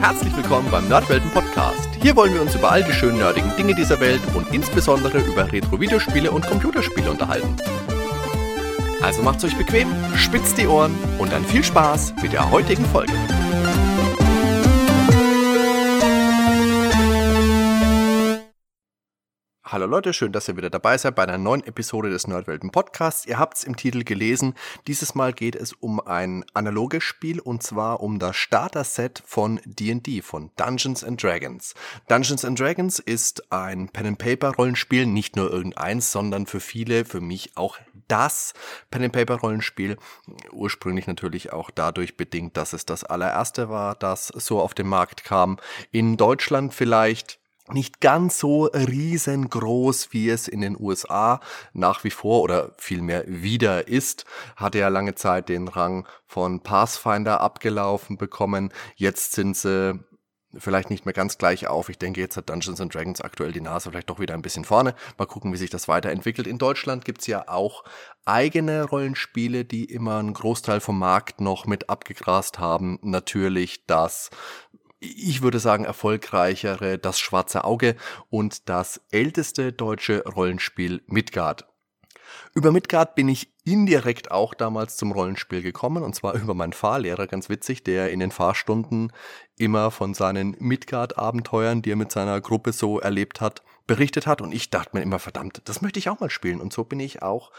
Herzlich 0.00 0.34
willkommen 0.34 0.70
beim 0.70 0.88
Nerdwelten 0.88 1.30
Podcast. 1.30 1.90
Hier 2.00 2.16
wollen 2.16 2.32
wir 2.32 2.40
uns 2.40 2.54
über 2.54 2.72
all 2.72 2.82
die 2.82 2.92
schönen 2.92 3.18
nerdigen 3.18 3.54
Dinge 3.56 3.74
dieser 3.74 4.00
Welt 4.00 4.22
und 4.34 4.48
insbesondere 4.50 5.18
über 5.18 5.52
Retro-Videospiele 5.52 6.30
und 6.30 6.46
Computerspiele 6.46 7.10
unterhalten. 7.10 7.54
Also 9.02 9.22
macht's 9.22 9.44
euch 9.44 9.56
bequem, 9.58 9.88
spitzt 10.16 10.56
die 10.56 10.66
Ohren 10.66 10.94
und 11.18 11.30
dann 11.32 11.44
viel 11.44 11.62
Spaß 11.62 12.14
mit 12.22 12.32
der 12.32 12.50
heutigen 12.50 12.86
Folge. 12.86 13.12
Hallo 19.72 19.86
Leute, 19.86 20.12
schön, 20.12 20.32
dass 20.32 20.48
ihr 20.48 20.56
wieder 20.56 20.68
dabei 20.68 20.98
seid 20.98 21.14
bei 21.14 21.22
einer 21.22 21.38
neuen 21.38 21.64
Episode 21.64 22.10
des 22.10 22.26
Nerdwelten 22.26 22.72
Podcasts. 22.72 23.24
Ihr 23.24 23.38
habt 23.38 23.56
es 23.56 23.62
im 23.62 23.76
Titel 23.76 24.02
gelesen. 24.02 24.54
Dieses 24.88 25.14
Mal 25.14 25.32
geht 25.32 25.54
es 25.54 25.74
um 25.74 26.00
ein 26.00 26.44
analoges 26.54 27.04
Spiel 27.04 27.38
und 27.38 27.62
zwar 27.62 28.00
um 28.00 28.18
das 28.18 28.34
Starter-Set 28.34 29.22
von 29.24 29.60
D&D, 29.64 30.22
von 30.22 30.50
Dungeons 30.56 31.04
and 31.04 31.22
Dragons. 31.22 31.74
Dungeons 32.08 32.44
and 32.44 32.58
Dragons 32.58 32.98
ist 32.98 33.52
ein 33.52 33.88
Pen-and-Paper-Rollenspiel, 33.90 35.06
nicht 35.06 35.36
nur 35.36 35.52
irgendeins, 35.52 36.10
sondern 36.10 36.46
für 36.46 36.58
viele, 36.58 37.04
für 37.04 37.20
mich 37.20 37.56
auch 37.56 37.78
das 38.08 38.54
Pen-and-Paper-Rollenspiel. 38.90 39.98
Ursprünglich 40.50 41.06
natürlich 41.06 41.52
auch 41.52 41.70
dadurch 41.70 42.16
bedingt, 42.16 42.56
dass 42.56 42.72
es 42.72 42.86
das 42.86 43.04
allererste 43.04 43.68
war, 43.68 43.94
das 43.94 44.26
so 44.34 44.60
auf 44.60 44.74
den 44.74 44.88
Markt 44.88 45.22
kam. 45.22 45.58
In 45.92 46.16
Deutschland 46.16 46.74
vielleicht 46.74 47.39
nicht 47.72 48.00
ganz 48.00 48.38
so 48.38 48.64
riesengroß, 48.64 50.12
wie 50.12 50.30
es 50.30 50.48
in 50.48 50.60
den 50.60 50.76
USA 50.78 51.40
nach 51.72 52.04
wie 52.04 52.10
vor 52.10 52.42
oder 52.42 52.72
vielmehr 52.78 53.24
wieder 53.26 53.88
ist, 53.88 54.24
hatte 54.56 54.78
ja 54.78 54.88
lange 54.88 55.14
Zeit 55.14 55.48
den 55.48 55.68
Rang 55.68 56.06
von 56.26 56.60
Pathfinder 56.60 57.40
abgelaufen 57.40 58.16
bekommen. 58.16 58.72
Jetzt 58.96 59.32
sind 59.32 59.56
sie 59.56 59.98
vielleicht 60.56 60.90
nicht 60.90 61.06
mehr 61.06 61.12
ganz 61.12 61.38
gleich 61.38 61.68
auf. 61.68 61.88
Ich 61.88 61.98
denke, 61.98 62.20
jetzt 62.20 62.36
hat 62.36 62.50
Dungeons 62.50 62.80
and 62.80 62.94
Dragons 62.94 63.20
aktuell 63.20 63.52
die 63.52 63.60
Nase 63.60 63.90
vielleicht 63.90 64.10
doch 64.10 64.18
wieder 64.18 64.34
ein 64.34 64.42
bisschen 64.42 64.64
vorne. 64.64 64.94
Mal 65.16 65.26
gucken, 65.26 65.52
wie 65.52 65.56
sich 65.56 65.70
das 65.70 65.88
weiterentwickelt. 65.88 66.46
In 66.46 66.58
Deutschland 66.58 67.04
gibt's 67.04 67.26
ja 67.26 67.48
auch 67.48 67.84
eigene 68.24 68.84
Rollenspiele, 68.84 69.64
die 69.64 69.84
immer 69.84 70.18
einen 70.18 70.34
Großteil 70.34 70.80
vom 70.80 70.98
Markt 70.98 71.40
noch 71.40 71.66
mit 71.66 71.88
abgegrast 71.88 72.58
haben. 72.58 72.98
Natürlich 73.02 73.86
das 73.86 74.30
ich 75.00 75.42
würde 75.42 75.58
sagen, 75.58 75.84
erfolgreichere 75.84 76.98
Das 76.98 77.18
Schwarze 77.18 77.64
Auge 77.64 77.96
und 78.28 78.68
das 78.68 79.00
älteste 79.10 79.72
deutsche 79.72 80.22
Rollenspiel 80.24 81.02
Midgard. 81.06 81.66
Über 82.54 82.70
Midgard 82.70 83.14
bin 83.14 83.28
ich 83.28 83.52
indirekt 83.64 84.30
auch 84.30 84.54
damals 84.54 84.96
zum 84.96 85.12
Rollenspiel 85.12 85.62
gekommen, 85.62 86.02
und 86.02 86.14
zwar 86.14 86.34
über 86.34 86.54
meinen 86.54 86.72
Fahrlehrer, 86.72 87.26
ganz 87.26 87.48
witzig, 87.48 87.82
der 87.82 88.10
in 88.10 88.20
den 88.20 88.30
Fahrstunden 88.30 89.12
immer 89.56 89.90
von 89.90 90.14
seinen 90.14 90.56
Midgard-Abenteuern, 90.58 91.82
die 91.82 91.92
er 91.92 91.96
mit 91.96 92.12
seiner 92.12 92.40
Gruppe 92.40 92.72
so 92.72 93.00
erlebt 93.00 93.40
hat, 93.40 93.62
berichtet 93.86 94.26
hat. 94.26 94.42
Und 94.42 94.52
ich 94.52 94.70
dachte 94.70 94.96
mir 94.96 95.02
immer, 95.02 95.18
verdammt, 95.18 95.62
das 95.64 95.82
möchte 95.82 95.98
ich 95.98 96.08
auch 96.08 96.20
mal 96.20 96.30
spielen. 96.30 96.60
Und 96.60 96.72
so 96.72 96.84
bin 96.84 97.00
ich 97.00 97.22
auch 97.22 97.50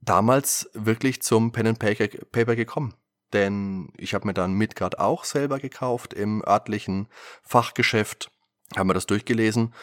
damals 0.00 0.68
wirklich 0.74 1.22
zum 1.22 1.52
Pen 1.52 1.68
and 1.68 1.78
Paper 1.78 2.56
gekommen 2.56 2.94
denn 3.32 3.92
ich 3.96 4.14
habe 4.14 4.26
mir 4.26 4.34
dann 4.34 4.52
Midgard 4.52 4.98
auch 4.98 5.24
selber 5.24 5.58
gekauft 5.58 6.14
im 6.14 6.42
örtlichen 6.46 7.08
Fachgeschäft, 7.42 8.30
haben 8.76 8.88
wir 8.88 8.94
das 8.94 9.06
durchgelesen 9.06 9.74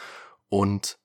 und 0.48 0.98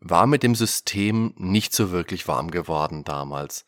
war 0.00 0.26
mit 0.26 0.42
dem 0.42 0.54
System 0.54 1.34
nicht 1.36 1.72
so 1.74 1.90
wirklich 1.90 2.26
warm 2.26 2.50
geworden 2.50 3.04
damals. 3.04 3.66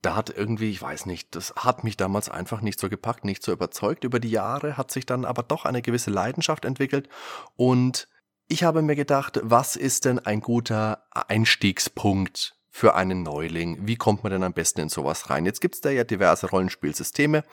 Da 0.00 0.16
hat 0.16 0.30
irgendwie, 0.30 0.70
ich 0.70 0.82
weiß 0.82 1.06
nicht, 1.06 1.34
das 1.34 1.54
hat 1.56 1.84
mich 1.84 1.96
damals 1.96 2.28
einfach 2.28 2.60
nicht 2.60 2.78
so 2.78 2.88
gepackt, 2.88 3.24
nicht 3.24 3.42
so 3.42 3.52
überzeugt. 3.52 4.04
Über 4.04 4.20
die 4.20 4.30
Jahre 4.30 4.76
hat 4.76 4.90
sich 4.90 5.06
dann 5.06 5.24
aber 5.24 5.42
doch 5.42 5.64
eine 5.64 5.82
gewisse 5.82 6.10
Leidenschaft 6.10 6.64
entwickelt 6.64 7.08
und 7.56 8.08
ich 8.46 8.62
habe 8.62 8.82
mir 8.82 8.96
gedacht, 8.96 9.40
was 9.42 9.76
ist 9.76 10.04
denn 10.04 10.18
ein 10.18 10.40
guter 10.40 11.06
Einstiegspunkt 11.10 12.53
für 12.76 12.96
einen 12.96 13.22
Neuling? 13.22 13.86
Wie 13.86 13.94
kommt 13.94 14.24
man 14.24 14.32
denn 14.32 14.42
am 14.42 14.52
besten 14.52 14.80
in 14.80 14.88
sowas 14.88 15.30
rein? 15.30 15.46
Jetzt 15.46 15.60
gibt 15.60 15.76
es 15.76 15.80
da 15.80 15.90
ja 15.90 16.02
diverse 16.02 16.50
Rollenspielsysteme, 16.50 17.44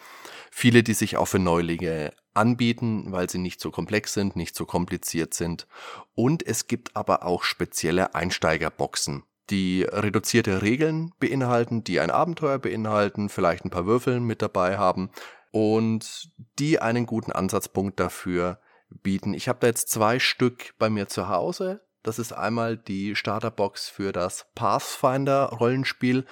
viele, 0.49 0.81
die 0.81 0.95
sich 0.95 1.15
auch 1.15 1.27
für 1.27 1.37
Neulinge 1.37 2.11
anbieten, 2.33 3.11
weil 3.11 3.29
sie 3.29 3.37
nicht 3.37 3.61
so 3.61 3.69
komplex 3.69 4.15
sind, 4.15 4.35
nicht 4.35 4.55
so 4.55 4.65
kompliziert 4.65 5.35
sind. 5.35 5.67
Und 6.15 6.43
es 6.47 6.65
gibt 6.65 6.95
aber 6.95 7.23
auch 7.23 7.43
spezielle 7.43 8.15
Einsteigerboxen, 8.15 9.21
die 9.51 9.83
reduzierte 9.83 10.63
Regeln 10.63 11.11
beinhalten, 11.19 11.83
die 11.83 11.99
ein 11.99 12.09
Abenteuer 12.09 12.57
beinhalten, 12.57 13.29
vielleicht 13.29 13.63
ein 13.63 13.69
paar 13.69 13.85
Würfeln 13.85 14.23
mit 14.23 14.41
dabei 14.41 14.79
haben 14.79 15.11
und 15.51 16.31
die 16.57 16.81
einen 16.81 17.05
guten 17.05 17.31
Ansatzpunkt 17.31 17.99
dafür 17.99 18.59
bieten. 18.89 19.35
Ich 19.35 19.47
habe 19.47 19.59
da 19.59 19.67
jetzt 19.67 19.89
zwei 19.89 20.17
Stück 20.17 20.73
bei 20.79 20.89
mir 20.89 21.07
zu 21.07 21.29
Hause. 21.29 21.81
Das 22.03 22.19
ist 22.19 22.33
einmal 22.33 22.77
die 22.77 23.15
Starterbox 23.15 23.89
für 23.89 24.11
das 24.11 24.47
Pathfinder-Rollenspiel, 24.55 26.25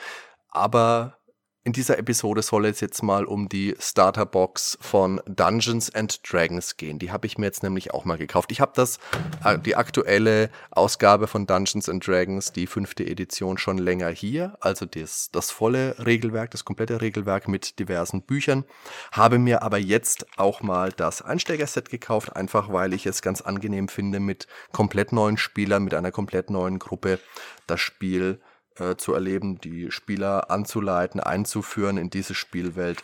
aber 0.50 1.19
in 1.66 1.74
dieser 1.74 2.00
Episode 2.00 2.42
soll 2.42 2.66
es 2.66 2.80
jetzt 2.80 3.04
mal 3.04 3.26
um 3.26 3.50
die 3.50 3.76
Starterbox 3.78 4.78
von 4.80 5.22
Dungeons 5.28 5.94
and 5.94 6.22
Dragons 6.24 6.78
gehen. 6.78 7.00
Die 7.00 7.12
habe 7.12 7.28
ich 7.28 7.38
mir 7.38 7.48
jetzt 7.48 7.64
nämlich 7.64 7.94
auch 7.94 8.06
mal 8.06 8.18
gekauft. 8.18 8.54
Ich 8.54 8.62
habe 8.62 8.72
das 8.76 8.98
äh, 9.44 9.60
die 9.60 9.76
aktuelle 9.76 10.50
Ausgabe 10.72 11.28
von 11.28 11.46
Dungeons 11.46 11.90
and 11.90 12.06
Dragons, 12.08 12.54
die 12.54 12.66
fünfte 12.66 13.06
Edition, 13.06 13.58
schon 13.58 13.78
länger 13.78 14.08
hier. 14.08 14.58
Also 14.62 14.86
das, 14.86 15.32
das 15.32 15.52
volle 15.52 15.96
Regelwerk, 16.06 16.52
das 16.52 16.64
komplette 16.64 17.02
Regelwerk 17.02 17.50
mit 17.50 17.78
diversen 17.78 18.22
Büchern. 18.22 18.64
Habe 19.12 19.38
mir 19.38 19.62
aber 19.62 19.78
jetzt 19.78 20.26
auch 20.38 20.62
mal 20.62 20.94
das 20.94 21.22
Einsteigerset 21.22 21.90
gekauft, 21.90 22.38
einfach 22.38 22.72
weil 22.72 22.94
ich 22.94 23.06
es 23.06 23.22
ganz 23.22 23.42
angenehm 23.42 23.90
finde, 23.90 24.22
mit 24.22 24.48
komplett 24.72 25.12
neuen 25.12 25.38
Spielern, 25.38 25.84
mit 25.84 25.94
einer 25.94 26.12
komplett 26.12 26.50
neuen 26.50 26.80
Gruppe 26.80 27.20
das 27.68 27.82
Spiel 27.82 28.40
äh, 28.80 28.98
zu 28.98 29.14
erleben, 29.14 29.60
die 29.60 29.92
Spieler 29.92 30.52
anzuleiten, 30.52 31.20
einzuführen 31.20 31.98
in 31.98 32.10
diese 32.10 32.36
Spielwelt. 32.36 33.04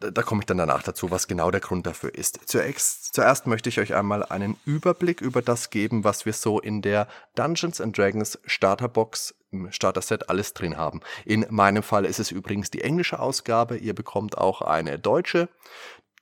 Da, 0.00 0.10
da 0.10 0.22
komme 0.22 0.40
ich 0.42 0.46
dann 0.46 0.58
danach 0.58 0.82
dazu, 0.82 1.10
was 1.10 1.28
genau 1.28 1.50
der 1.50 1.60
Grund 1.60 1.86
dafür 1.86 2.14
ist. 2.14 2.40
Zuerst, 2.46 3.14
zuerst 3.14 3.46
möchte 3.46 3.68
ich 3.68 3.78
euch 3.78 3.94
einmal 3.94 4.24
einen 4.24 4.56
Überblick 4.64 5.20
über 5.20 5.42
das 5.42 5.70
geben, 5.70 6.04
was 6.04 6.24
wir 6.24 6.32
so 6.32 6.60
in 6.60 6.82
der 6.82 7.08
Dungeons 7.34 7.80
and 7.80 7.96
Dragons 7.96 8.38
Starterbox 8.46 9.34
im 9.50 9.70
Starter-Set 9.70 10.30
alles 10.30 10.54
drin 10.54 10.76
haben. 10.76 11.00
In 11.24 11.46
meinem 11.50 11.82
Fall 11.82 12.06
ist 12.06 12.18
es 12.18 12.30
übrigens 12.30 12.70
die 12.70 12.82
englische 12.82 13.20
Ausgabe. 13.20 13.76
Ihr 13.76 13.94
bekommt 13.94 14.38
auch 14.38 14.62
eine 14.62 14.98
deutsche. 14.98 15.48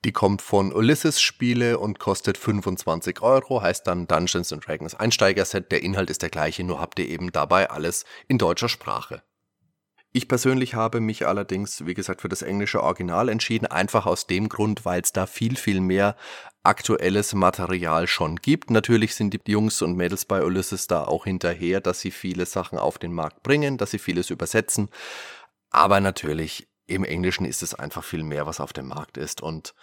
Die 0.04 0.12
kommt 0.12 0.40
von 0.40 0.72
Ulysses 0.72 1.20
Spiele 1.20 1.78
und 1.78 1.98
kostet 1.98 2.38
25 2.38 3.20
Euro, 3.20 3.60
heißt 3.60 3.86
dann 3.86 4.06
Dungeons 4.06 4.48
Dragons 4.48 4.94
Einsteigerset. 4.94 5.70
Der 5.70 5.82
Inhalt 5.82 6.08
ist 6.08 6.22
der 6.22 6.30
gleiche, 6.30 6.64
nur 6.64 6.80
habt 6.80 6.98
ihr 6.98 7.06
eben 7.06 7.32
dabei 7.32 7.68
alles 7.68 8.06
in 8.26 8.38
deutscher 8.38 8.70
Sprache. 8.70 9.22
Ich 10.12 10.26
persönlich 10.26 10.74
habe 10.74 11.00
mich 11.00 11.26
allerdings, 11.26 11.86
wie 11.86 11.94
gesagt, 11.94 12.22
für 12.22 12.30
das 12.30 12.42
englische 12.42 12.82
Original 12.82 13.28
entschieden, 13.28 13.66
einfach 13.66 14.06
aus 14.06 14.26
dem 14.26 14.48
Grund, 14.48 14.84
weil 14.84 15.02
es 15.02 15.12
da 15.12 15.26
viel, 15.26 15.54
viel 15.54 15.80
mehr 15.80 16.16
aktuelles 16.62 17.34
Material 17.34 18.08
schon 18.08 18.36
gibt. 18.36 18.70
Natürlich 18.70 19.14
sind 19.14 19.34
die 19.34 19.52
Jungs 19.52 19.82
und 19.82 19.96
Mädels 19.96 20.24
bei 20.24 20.42
Ulysses 20.42 20.86
da 20.86 21.04
auch 21.04 21.24
hinterher, 21.24 21.80
dass 21.80 22.00
sie 22.00 22.10
viele 22.10 22.46
Sachen 22.46 22.78
auf 22.78 22.98
den 22.98 23.12
Markt 23.12 23.42
bringen, 23.42 23.76
dass 23.76 23.92
sie 23.92 23.98
vieles 23.98 24.30
übersetzen. 24.30 24.88
Aber 25.70 26.00
natürlich 26.00 26.69
im 26.90 27.04
Englischen 27.04 27.44
ist 27.44 27.62
es 27.62 27.74
einfach 27.74 28.04
viel 28.04 28.24
mehr, 28.24 28.46
was 28.46 28.60
auf 28.60 28.72
dem 28.72 28.88
Markt 28.88 29.16
ist. 29.16 29.40
Und 29.40 29.74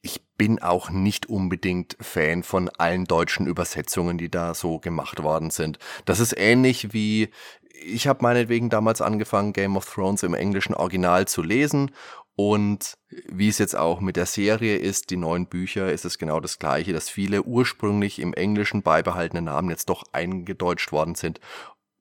ich 0.00 0.22
bin 0.36 0.60
auch 0.60 0.90
nicht 0.90 1.26
unbedingt 1.26 1.96
Fan 2.00 2.44
von 2.44 2.68
allen 2.78 3.04
deutschen 3.04 3.46
Übersetzungen, 3.46 4.18
die 4.18 4.30
da 4.30 4.54
so 4.54 4.78
gemacht 4.78 5.22
worden 5.22 5.50
sind. 5.50 5.78
Das 6.04 6.20
ist 6.20 6.38
ähnlich 6.38 6.92
wie, 6.92 7.30
ich 7.72 8.06
habe 8.06 8.22
meinetwegen 8.22 8.70
damals 8.70 9.00
angefangen, 9.00 9.52
Game 9.52 9.76
of 9.76 9.92
Thrones 9.92 10.22
im 10.22 10.34
englischen 10.34 10.74
Original 10.74 11.26
zu 11.26 11.42
lesen. 11.42 11.90
Und 12.36 12.96
wie 13.26 13.48
es 13.48 13.58
jetzt 13.58 13.74
auch 13.74 13.98
mit 13.98 14.14
der 14.14 14.26
Serie 14.26 14.76
ist, 14.76 15.10
die 15.10 15.16
neuen 15.16 15.46
Bücher, 15.46 15.90
ist 15.90 16.04
es 16.04 16.18
genau 16.18 16.38
das 16.38 16.60
gleiche, 16.60 16.92
dass 16.92 17.10
viele 17.10 17.42
ursprünglich 17.42 18.20
im 18.20 18.32
Englischen 18.32 18.82
beibehaltene 18.82 19.42
Namen 19.42 19.70
jetzt 19.70 19.88
doch 19.88 20.04
eingedeutscht 20.12 20.92
worden 20.92 21.16
sind 21.16 21.40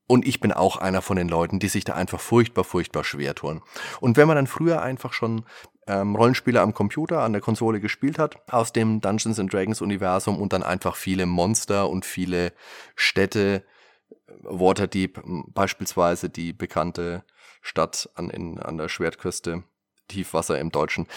und 0.08 0.26
ich 0.26 0.40
bin 0.40 0.54
auch 0.54 0.78
einer 0.78 1.02
von 1.02 1.18
den 1.18 1.28
Leuten, 1.28 1.60
die 1.60 1.68
sich 1.68 1.84
da 1.84 1.94
einfach 1.94 2.20
furchtbar, 2.20 2.64
furchtbar 2.64 3.04
schwer 3.04 3.36
tun. 3.36 3.62
Und 4.00 4.18
wenn 4.18 4.28
man 4.28 4.38
dann 4.38 4.48
früher 4.48 4.82
einfach 4.82 5.14
schon 5.14 5.44
ähm, 5.86 6.16
Rollenspiele 6.16 6.62
am 6.62 6.74
Computer, 6.74 7.22
an 7.22 7.34
der 7.34 7.42
Konsole 7.42 7.80
gespielt 7.80 8.18
hat, 8.18 8.42
aus 8.52 8.72
dem 8.72 9.02
Dungeons 9.02 9.40
and 9.40 9.52
Dragons 9.52 9.82
Universum 9.82 10.40
und 10.40 10.54
dann 10.54 10.64
einfach 10.64 10.96
viele 10.96 11.26
Monster 11.26 11.90
und 11.90 12.06
viele 12.06 12.54
Städte, 12.96 13.64
Waterdeep, 14.42 15.22
beispielsweise 15.48 16.30
die 16.30 16.54
bekannte 16.54 17.24
Stadt 17.62 18.10
an, 18.16 18.30
in, 18.30 18.60
an 18.60 18.78
der 18.78 18.88
Schwertküste, 18.88 19.64
Tiefwasser 20.08 20.60
im 20.60 20.72
Deutschen, 20.72 21.08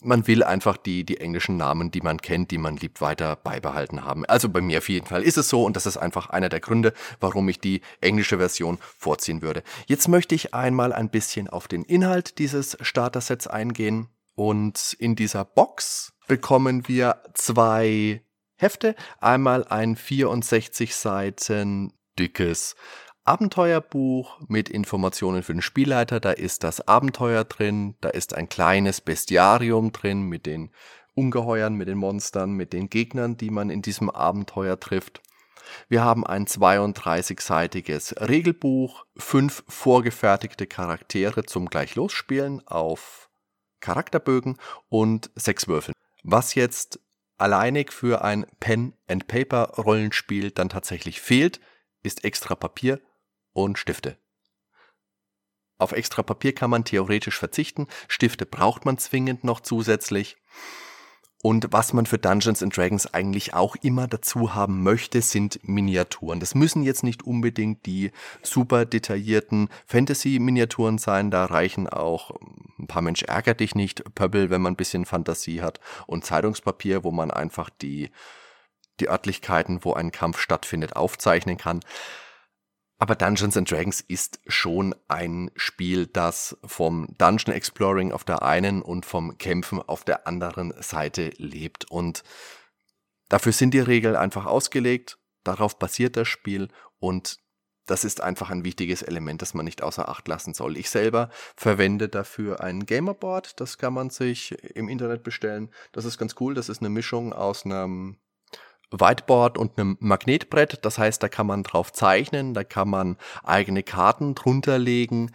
man 0.00 0.26
will 0.26 0.42
einfach 0.42 0.76
die, 0.76 1.04
die 1.04 1.18
englischen 1.18 1.56
Namen, 1.56 1.90
die 1.90 2.00
man 2.00 2.18
kennt, 2.18 2.50
die 2.50 2.58
man 2.58 2.76
liebt, 2.76 3.00
weiter 3.00 3.36
beibehalten 3.36 4.04
haben. 4.04 4.24
Also 4.26 4.48
bei 4.48 4.60
mir 4.60 4.78
auf 4.78 4.88
jeden 4.88 5.06
Fall 5.06 5.22
ist 5.22 5.38
es 5.38 5.48
so 5.48 5.64
und 5.64 5.76
das 5.76 5.86
ist 5.86 5.96
einfach 5.96 6.30
einer 6.30 6.48
der 6.48 6.60
Gründe, 6.60 6.92
warum 7.20 7.48
ich 7.48 7.60
die 7.60 7.80
englische 8.00 8.38
Version 8.38 8.78
vorziehen 8.98 9.42
würde. 9.42 9.62
Jetzt 9.86 10.08
möchte 10.08 10.34
ich 10.34 10.54
einmal 10.54 10.92
ein 10.92 11.10
bisschen 11.10 11.48
auf 11.48 11.68
den 11.68 11.84
Inhalt 11.84 12.38
dieses 12.38 12.76
Starter-Sets 12.80 13.46
eingehen. 13.46 14.08
Und 14.36 14.96
in 14.98 15.14
dieser 15.14 15.44
Box 15.44 16.12
bekommen 16.26 16.88
wir 16.88 17.22
zwei 17.34 18.22
Hefte. 18.56 18.96
Einmal 19.20 19.64
ein 19.64 19.94
64 19.94 20.94
Seiten 20.94 21.92
dickes 22.18 22.74
Abenteuerbuch 23.26 24.38
mit 24.48 24.68
Informationen 24.68 25.42
für 25.42 25.54
den 25.54 25.62
Spielleiter. 25.62 26.20
Da 26.20 26.30
ist 26.30 26.62
das 26.62 26.86
Abenteuer 26.86 27.44
drin, 27.44 27.94
da 28.02 28.10
ist 28.10 28.34
ein 28.34 28.50
kleines 28.50 29.00
Bestiarium 29.00 29.92
drin 29.92 30.22
mit 30.22 30.44
den 30.44 30.70
Ungeheuern, 31.14 31.74
mit 31.74 31.88
den 31.88 31.96
Monstern, 31.96 32.52
mit 32.52 32.74
den 32.74 32.90
Gegnern, 32.90 33.38
die 33.38 33.48
man 33.50 33.70
in 33.70 33.80
diesem 33.80 34.10
Abenteuer 34.10 34.78
trifft. 34.78 35.22
Wir 35.88 36.04
haben 36.04 36.26
ein 36.26 36.44
32-seitiges 36.46 38.28
Regelbuch, 38.28 39.06
fünf 39.16 39.64
vorgefertigte 39.68 40.66
Charaktere 40.66 41.44
zum 41.44 41.70
gleich 41.70 41.94
losspielen 41.94 42.66
auf 42.66 43.30
Charakterbögen 43.80 44.58
und 44.90 45.30
sechs 45.34 45.66
Würfel. 45.66 45.94
Was 46.22 46.54
jetzt 46.54 47.00
alleinig 47.38 47.90
für 47.90 48.22
ein 48.22 48.44
Pen-and-Paper-Rollenspiel 48.60 50.50
dann 50.50 50.68
tatsächlich 50.68 51.22
fehlt, 51.22 51.60
ist 52.02 52.24
extra 52.24 52.54
Papier 52.54 53.00
und 53.54 53.78
Stifte. 53.78 54.18
Auf 55.78 55.92
extra 55.92 56.22
Papier 56.22 56.54
kann 56.54 56.70
man 56.70 56.84
theoretisch 56.84 57.38
verzichten, 57.38 57.88
Stifte 58.08 58.46
braucht 58.46 58.84
man 58.84 58.98
zwingend 58.98 59.42
noch 59.42 59.60
zusätzlich. 59.60 60.36
Und 61.42 61.66
was 61.72 61.92
man 61.92 62.06
für 62.06 62.16
Dungeons 62.16 62.62
and 62.62 62.74
Dragons 62.74 63.12
eigentlich 63.12 63.52
auch 63.52 63.76
immer 63.82 64.06
dazu 64.06 64.54
haben 64.54 64.82
möchte, 64.82 65.20
sind 65.20 65.60
Miniaturen. 65.62 66.40
Das 66.40 66.54
müssen 66.54 66.84
jetzt 66.84 67.02
nicht 67.04 67.22
unbedingt 67.22 67.84
die 67.84 68.12
super 68.42 68.86
detaillierten 68.86 69.68
Fantasy-Miniaturen 69.84 70.96
sein. 70.96 71.30
Da 71.30 71.44
reichen 71.44 71.86
auch 71.86 72.30
ein 72.78 72.86
paar 72.86 73.02
Mensch 73.02 73.24
ärger 73.24 73.52
dich 73.52 73.74
nicht, 73.74 74.14
Pöbel, 74.14 74.48
wenn 74.48 74.62
man 74.62 74.72
ein 74.72 74.76
bisschen 74.76 75.04
Fantasie 75.04 75.60
hat 75.60 75.80
und 76.06 76.24
Zeitungspapier, 76.24 77.04
wo 77.04 77.10
man 77.10 77.30
einfach 77.30 77.68
die, 77.68 78.08
die 79.00 79.10
Örtlichkeiten, 79.10 79.84
wo 79.84 79.92
ein 79.92 80.12
Kampf 80.12 80.38
stattfindet, 80.38 80.96
aufzeichnen 80.96 81.58
kann. 81.58 81.80
Aber 82.98 83.16
Dungeons 83.16 83.56
and 83.56 83.70
Dragons 83.70 84.00
ist 84.00 84.40
schon 84.46 84.94
ein 85.08 85.50
Spiel, 85.56 86.06
das 86.06 86.56
vom 86.64 87.08
Dungeon 87.18 87.54
Exploring 87.54 88.12
auf 88.12 88.24
der 88.24 88.42
einen 88.42 88.82
und 88.82 89.04
vom 89.04 89.36
Kämpfen 89.36 89.82
auf 89.82 90.04
der 90.04 90.26
anderen 90.26 90.72
Seite 90.80 91.30
lebt. 91.36 91.90
Und 91.90 92.22
dafür 93.28 93.52
sind 93.52 93.74
die 93.74 93.80
Regeln 93.80 94.16
einfach 94.16 94.46
ausgelegt. 94.46 95.18
Darauf 95.42 95.78
basiert 95.78 96.16
das 96.16 96.28
Spiel 96.28 96.68
und 96.98 97.38
das 97.86 98.04
ist 98.04 98.22
einfach 98.22 98.50
ein 98.50 98.64
wichtiges 98.64 99.02
Element, 99.02 99.42
das 99.42 99.52
man 99.52 99.66
nicht 99.66 99.82
außer 99.82 100.08
Acht 100.08 100.26
lassen 100.26 100.54
soll. 100.54 100.78
Ich 100.78 100.88
selber 100.88 101.28
verwende 101.54 102.08
dafür 102.08 102.62
ein 102.62 102.86
Gamerboard. 102.86 103.60
Das 103.60 103.76
kann 103.76 103.92
man 103.92 104.08
sich 104.08 104.52
im 104.74 104.88
Internet 104.88 105.22
bestellen. 105.22 105.70
Das 105.92 106.06
ist 106.06 106.16
ganz 106.16 106.36
cool. 106.40 106.54
Das 106.54 106.70
ist 106.70 106.80
eine 106.80 106.88
Mischung 106.88 107.32
aus 107.34 107.66
einem 107.66 108.16
Whiteboard 109.00 109.58
und 109.58 109.78
einem 109.78 109.96
Magnetbrett. 110.00 110.78
Das 110.82 110.98
heißt, 110.98 111.22
da 111.22 111.28
kann 111.28 111.46
man 111.46 111.62
drauf 111.62 111.92
zeichnen, 111.92 112.54
da 112.54 112.64
kann 112.64 112.88
man 112.88 113.16
eigene 113.42 113.82
Karten 113.82 114.34
drunter 114.34 114.78
legen 114.78 115.30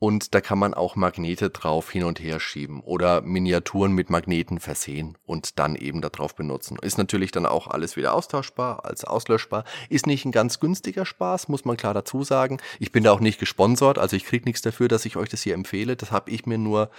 und 0.00 0.34
da 0.34 0.40
kann 0.40 0.58
man 0.58 0.74
auch 0.74 0.94
Magnete 0.94 1.50
drauf 1.50 1.90
hin 1.90 2.04
und 2.04 2.20
her 2.20 2.38
schieben 2.38 2.80
oder 2.80 3.20
Miniaturen 3.20 3.92
mit 3.92 4.10
Magneten 4.10 4.60
versehen 4.60 5.18
und 5.26 5.58
dann 5.58 5.74
eben 5.74 6.00
darauf 6.00 6.36
benutzen. 6.36 6.78
Ist 6.80 6.98
natürlich 6.98 7.32
dann 7.32 7.46
auch 7.46 7.66
alles 7.66 7.96
wieder 7.96 8.14
austauschbar, 8.14 8.84
als 8.84 9.04
auslöschbar. 9.04 9.64
Ist 9.88 10.06
nicht 10.06 10.24
ein 10.24 10.30
ganz 10.30 10.60
günstiger 10.60 11.04
Spaß, 11.04 11.48
muss 11.48 11.64
man 11.64 11.76
klar 11.76 11.94
dazu 11.94 12.22
sagen. 12.22 12.58
Ich 12.78 12.92
bin 12.92 13.02
da 13.02 13.12
auch 13.12 13.20
nicht 13.20 13.40
gesponsert, 13.40 13.98
also 13.98 14.14
ich 14.14 14.24
kriege 14.24 14.44
nichts 14.44 14.62
dafür, 14.62 14.86
dass 14.86 15.04
ich 15.04 15.16
euch 15.16 15.30
das 15.30 15.42
hier 15.42 15.54
empfehle. 15.54 15.96
Das 15.96 16.12
habe 16.12 16.30
ich 16.30 16.46
mir 16.46 16.58
nur 16.58 16.90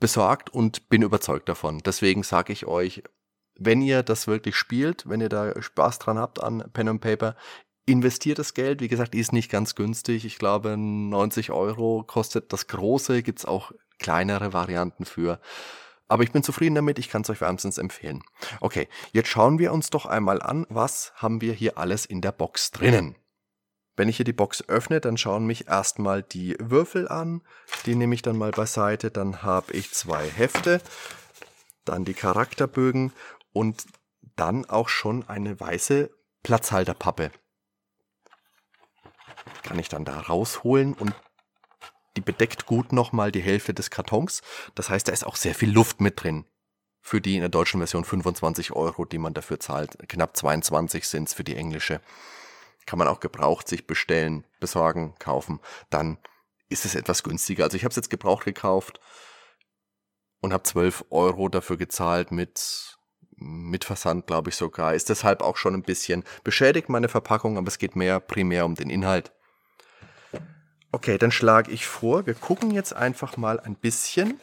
besorgt 0.00 0.50
und 0.50 0.88
bin 0.88 1.02
überzeugt 1.02 1.48
davon. 1.48 1.78
Deswegen 1.84 2.24
sage 2.24 2.52
ich 2.52 2.66
euch, 2.66 3.04
wenn 3.60 3.82
ihr 3.82 4.02
das 4.02 4.26
wirklich 4.26 4.56
spielt, 4.56 5.08
wenn 5.08 5.20
ihr 5.20 5.28
da 5.28 5.60
Spaß 5.60 6.00
dran 6.00 6.18
habt 6.18 6.42
an 6.42 6.64
Pen 6.72 6.88
and 6.88 7.00
Paper, 7.00 7.36
investiert 7.86 8.38
das 8.38 8.54
Geld. 8.54 8.80
Wie 8.80 8.88
gesagt, 8.88 9.14
ist 9.14 9.32
nicht 9.32 9.50
ganz 9.50 9.74
günstig. 9.74 10.24
Ich 10.24 10.38
glaube, 10.38 10.76
90 10.76 11.50
Euro 11.50 12.02
kostet 12.04 12.52
das 12.52 12.66
große. 12.66 13.22
Gibt's 13.22 13.44
auch 13.44 13.72
kleinere 13.98 14.52
Varianten 14.52 15.04
für. 15.04 15.40
Aber 16.08 16.22
ich 16.22 16.32
bin 16.32 16.42
zufrieden 16.42 16.74
damit. 16.74 16.98
Ich 16.98 17.10
kann 17.10 17.22
es 17.22 17.30
euch 17.30 17.40
wärmstens 17.40 17.78
empfehlen. 17.78 18.22
Okay, 18.60 18.88
jetzt 19.12 19.28
schauen 19.28 19.58
wir 19.58 19.72
uns 19.72 19.90
doch 19.90 20.06
einmal 20.06 20.40
an, 20.40 20.66
was 20.70 21.12
haben 21.16 21.40
wir 21.40 21.52
hier 21.52 21.78
alles 21.78 22.06
in 22.06 22.20
der 22.20 22.32
Box 22.32 22.70
drinnen. 22.70 23.14
Wenn 23.96 24.08
ich 24.08 24.16
hier 24.16 24.24
die 24.24 24.32
Box 24.32 24.66
öffne, 24.68 25.00
dann 25.00 25.18
schauen 25.18 25.46
mich 25.46 25.68
erstmal 25.68 26.22
die 26.22 26.56
Würfel 26.58 27.08
an. 27.08 27.42
Die 27.84 27.94
nehme 27.94 28.14
ich 28.14 28.22
dann 28.22 28.38
mal 28.38 28.52
beiseite. 28.52 29.10
Dann 29.10 29.42
habe 29.42 29.72
ich 29.74 29.92
zwei 29.92 30.26
Hefte, 30.26 30.80
dann 31.84 32.06
die 32.06 32.14
Charakterbögen 32.14 33.12
und 33.52 33.84
dann 34.36 34.64
auch 34.64 34.88
schon 34.88 35.28
eine 35.28 35.58
weiße 35.58 36.10
Platzhalterpappe. 36.42 37.30
Kann 39.62 39.78
ich 39.78 39.88
dann 39.88 40.04
da 40.04 40.20
rausholen 40.20 40.94
und 40.94 41.14
die 42.16 42.20
bedeckt 42.20 42.66
gut 42.66 42.92
nochmal 42.92 43.32
die 43.32 43.42
Hälfte 43.42 43.74
des 43.74 43.90
Kartons. 43.90 44.42
Das 44.74 44.90
heißt, 44.90 45.08
da 45.08 45.12
ist 45.12 45.24
auch 45.24 45.36
sehr 45.36 45.54
viel 45.54 45.70
Luft 45.70 46.00
mit 46.00 46.22
drin. 46.22 46.44
Für 47.02 47.20
die 47.20 47.36
in 47.36 47.40
der 47.40 47.48
deutschen 47.48 47.80
Version 47.80 48.04
25 48.04 48.72
Euro, 48.72 49.04
die 49.04 49.18
man 49.18 49.32
dafür 49.32 49.58
zahlt. 49.60 49.96
Knapp 50.08 50.36
22 50.36 51.08
sind 51.08 51.28
es 51.28 51.34
für 51.34 51.44
die 51.44 51.56
englische. 51.56 52.00
Kann 52.84 52.98
man 52.98 53.08
auch 53.08 53.20
gebraucht 53.20 53.68
sich 53.68 53.86
bestellen, 53.86 54.44
besorgen, 54.58 55.14
kaufen. 55.18 55.60
Dann 55.88 56.18
ist 56.68 56.84
es 56.84 56.94
etwas 56.94 57.22
günstiger. 57.22 57.64
Also 57.64 57.76
ich 57.76 57.84
habe 57.84 57.90
es 57.90 57.96
jetzt 57.96 58.10
gebraucht 58.10 58.44
gekauft 58.44 59.00
und 60.40 60.52
habe 60.52 60.62
12 60.62 61.06
Euro 61.10 61.48
dafür 61.48 61.76
gezahlt 61.76 62.32
mit 62.32 62.98
mit 63.40 63.84
Versand, 63.84 64.26
glaube 64.26 64.50
ich 64.50 64.56
sogar. 64.56 64.94
Ist 64.94 65.08
deshalb 65.08 65.42
auch 65.42 65.56
schon 65.56 65.74
ein 65.74 65.82
bisschen 65.82 66.24
beschädigt, 66.44 66.88
meine 66.88 67.08
Verpackung, 67.08 67.58
aber 67.58 67.68
es 67.68 67.78
geht 67.78 67.96
mehr 67.96 68.20
primär 68.20 68.64
um 68.64 68.74
den 68.74 68.90
Inhalt. 68.90 69.32
Okay, 70.92 71.18
dann 71.18 71.32
schlage 71.32 71.70
ich 71.70 71.86
vor, 71.86 72.26
wir 72.26 72.34
gucken 72.34 72.70
jetzt 72.72 72.94
einfach 72.94 73.36
mal 73.36 73.60
ein 73.60 73.76
bisschen 73.76 74.40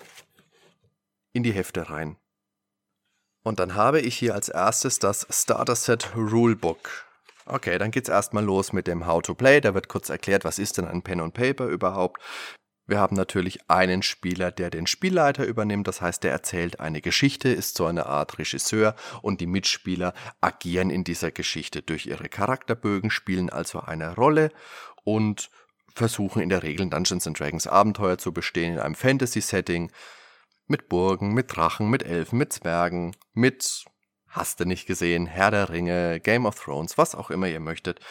in 1.33 1.43
die 1.43 1.51
Hefte 1.51 1.89
rein. 1.89 2.17
Und 3.43 3.59
dann 3.59 3.75
habe 3.75 4.01
ich 4.01 4.17
hier 4.17 4.33
als 4.33 4.49
erstes 4.49 4.99
das 4.99 5.27
Starter 5.29 5.75
Set 5.75 6.15
Rulebook. 6.15 7.05
Okay, 7.45 7.77
dann 7.77 7.91
geht's 7.91 8.09
erstmal 8.09 8.43
los 8.43 8.73
mit 8.73 8.87
dem 8.87 9.05
How 9.07 9.21
to 9.21 9.33
Play. 9.33 9.61
Da 9.61 9.73
wird 9.73 9.87
kurz 9.87 10.09
erklärt, 10.09 10.43
was 10.43 10.59
ist 10.59 10.77
denn 10.77 10.85
ein 10.85 11.01
Pen 11.01 11.21
und 11.21 11.33
Paper 11.33 11.67
überhaupt. 11.67 12.21
Wir 12.87 12.99
haben 12.99 13.17
natürlich 13.17 13.69
einen 13.69 14.01
Spieler, 14.01 14.49
der 14.49 14.69
den 14.69 14.87
Spielleiter 14.87 15.45
übernimmt, 15.45 15.89
das 15.89 15.99
heißt, 15.99 16.23
der 16.23 16.31
erzählt 16.31 16.79
eine 16.79 17.01
Geschichte, 17.01 17.49
ist 17.49 17.75
so 17.75 17.85
eine 17.85 18.05
Art 18.05 18.39
Regisseur 18.39 18.95
und 19.21 19.41
die 19.41 19.45
Mitspieler 19.45 20.13
agieren 20.39 20.89
in 20.89 21.03
dieser 21.03 21.31
Geschichte 21.31 21.81
durch 21.81 22.05
ihre 22.05 22.29
Charakterbögen, 22.29 23.09
spielen 23.09 23.49
also 23.49 23.81
eine 23.81 24.15
Rolle 24.15 24.51
und 25.03 25.49
versuchen 25.93 26.41
in 26.41 26.49
der 26.49 26.63
Regel 26.63 26.89
Dungeons 26.89 27.27
and 27.27 27.37
Dragons 27.37 27.67
Abenteuer 27.67 28.17
zu 28.17 28.31
bestehen 28.31 28.75
in 28.75 28.79
einem 28.79 28.95
Fantasy-Setting 28.95 29.91
mit 30.67 30.87
Burgen, 30.87 31.33
mit 31.33 31.55
Drachen, 31.55 31.89
mit 31.89 32.03
Elfen, 32.03 32.37
mit 32.37 32.53
Zwergen, 32.53 33.15
mit 33.33 33.85
Hast 34.29 34.59
du 34.59 34.65
nicht 34.65 34.85
gesehen, 34.85 35.25
Herr 35.25 35.51
der 35.51 35.69
Ringe, 35.69 36.19
Game 36.19 36.45
of 36.45 36.59
Thrones, 36.59 36.97
was 36.97 37.15
auch 37.15 37.31
immer 37.31 37.47
ihr 37.47 37.61
möchtet. 37.61 38.01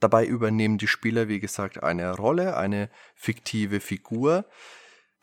Dabei 0.00 0.24
übernehmen 0.24 0.78
die 0.78 0.88
Spieler, 0.88 1.28
wie 1.28 1.40
gesagt, 1.40 1.82
eine 1.82 2.16
Rolle, 2.16 2.56
eine 2.56 2.90
fiktive 3.14 3.80
Figur, 3.80 4.46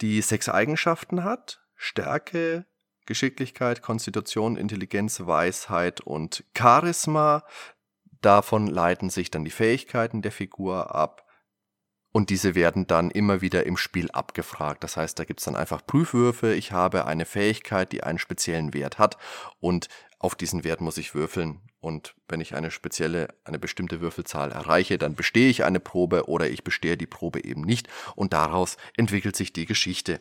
die 0.01 0.21
sechs 0.21 0.47
Eigenschaften 0.49 1.23
hat. 1.23 1.61
Stärke, 1.75 2.65
Geschicklichkeit, 3.05 3.81
Konstitution, 3.81 4.57
Intelligenz, 4.57 5.21
Weisheit 5.25 6.01
und 6.01 6.43
Charisma. 6.55 7.43
Davon 8.21 8.67
leiten 8.67 9.09
sich 9.09 9.31
dann 9.31 9.45
die 9.45 9.51
Fähigkeiten 9.51 10.21
der 10.21 10.31
Figur 10.31 10.93
ab. 10.93 11.23
Und 12.11 12.29
diese 12.29 12.55
werden 12.55 12.87
dann 12.87 13.11
immer 13.11 13.41
wieder 13.41 13.65
im 13.65 13.77
Spiel 13.77 14.09
abgefragt. 14.11 14.83
Das 14.83 14.97
heißt, 14.97 15.19
da 15.19 15.23
gibt 15.23 15.39
es 15.39 15.45
dann 15.45 15.55
einfach 15.55 15.85
Prüfwürfe. 15.85 16.53
Ich 16.53 16.71
habe 16.71 17.05
eine 17.05 17.25
Fähigkeit, 17.25 17.91
die 17.91 18.03
einen 18.03 18.17
speziellen 18.17 18.73
Wert 18.73 18.97
hat. 18.97 19.17
Und 19.59 19.87
auf 20.19 20.35
diesen 20.35 20.63
Wert 20.63 20.81
muss 20.81 20.97
ich 20.97 21.13
würfeln. 21.13 21.61
Und 21.79 22.15
wenn 22.27 22.41
ich 22.41 22.55
eine 22.55 22.71
spezielle, 22.71 23.27
eine 23.43 23.59
bestimmte 23.59 24.01
Würfelzahl 24.01 24.51
erreiche, 24.51 24.97
dann 24.97 25.15
bestehe 25.15 25.49
ich 25.49 25.63
eine 25.63 25.79
Probe 25.79 26.27
oder 26.27 26.49
ich 26.49 26.63
bestehe 26.63 26.97
die 26.97 27.05
Probe 27.05 27.43
eben 27.43 27.61
nicht. 27.61 27.87
Und 28.15 28.33
daraus 28.33 28.77
entwickelt 28.95 29.35
sich 29.35 29.53
die 29.53 29.65
Geschichte. 29.65 30.19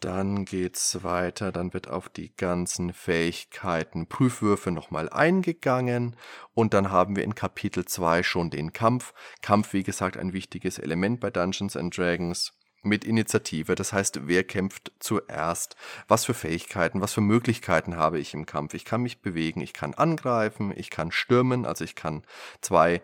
Dann 0.00 0.44
geht's 0.44 1.02
weiter, 1.02 1.50
dann 1.52 1.72
wird 1.72 1.88
auf 1.88 2.10
die 2.10 2.36
ganzen 2.36 2.92
Fähigkeiten, 2.92 4.06
Prüfwürfe 4.06 4.70
nochmal 4.70 5.08
eingegangen 5.08 6.16
und 6.52 6.74
dann 6.74 6.90
haben 6.90 7.16
wir 7.16 7.24
in 7.24 7.34
Kapitel 7.34 7.86
2 7.86 8.22
schon 8.22 8.50
den 8.50 8.74
Kampf. 8.74 9.14
Kampf, 9.40 9.72
wie 9.72 9.84
gesagt, 9.84 10.18
ein 10.18 10.34
wichtiges 10.34 10.78
Element 10.78 11.20
bei 11.20 11.30
Dungeons 11.30 11.76
and 11.78 11.96
Dragons 11.96 12.52
mit 12.86 13.04
Initiative. 13.04 13.74
Das 13.74 13.92
heißt, 13.92 14.26
wer 14.26 14.44
kämpft 14.44 14.92
zuerst? 14.98 15.76
Was 16.08 16.24
für 16.24 16.34
Fähigkeiten, 16.34 17.00
was 17.00 17.12
für 17.12 17.20
Möglichkeiten 17.20 17.96
habe 17.96 18.18
ich 18.18 18.34
im 18.34 18.46
Kampf? 18.46 18.74
Ich 18.74 18.84
kann 18.84 19.02
mich 19.02 19.20
bewegen, 19.20 19.60
ich 19.60 19.72
kann 19.72 19.94
angreifen, 19.94 20.72
ich 20.74 20.90
kann 20.90 21.12
stürmen, 21.12 21.66
also 21.66 21.84
ich 21.84 21.94
kann 21.94 22.24
zwei 22.60 23.02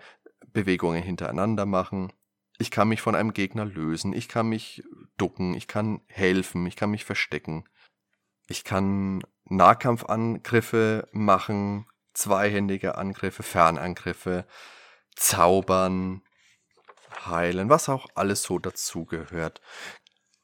Bewegungen 0.53 1.03
hintereinander 1.03 1.67
machen. 1.67 2.13
Ich 2.59 2.71
kann 2.71 2.89
mich 2.89 3.01
von 3.01 3.15
einem 3.15 3.33
Gegner 3.33 3.65
lösen, 3.65 4.13
ich 4.13 4.29
kann 4.29 4.49
mich 4.49 4.85
ducken, 5.17 5.55
ich 5.55 5.67
kann 5.67 6.01
helfen, 6.07 6.67
ich 6.67 6.77
kann 6.77 6.91
mich 6.91 7.05
verstecken. 7.05 7.65
Ich 8.49 8.65
kann 8.65 9.23
Nahkampfangriffe 9.47 11.09
machen, 11.13 11.87
zweihändige 12.15 12.97
Angriffe, 12.97 13.43
Fernangriffe, 13.43 14.47
zaubern, 15.17 16.23
heilen, 17.27 17.69
was 17.69 17.89
auch 17.89 18.07
alles 18.15 18.43
so 18.43 18.59
dazugehört. 18.59 19.61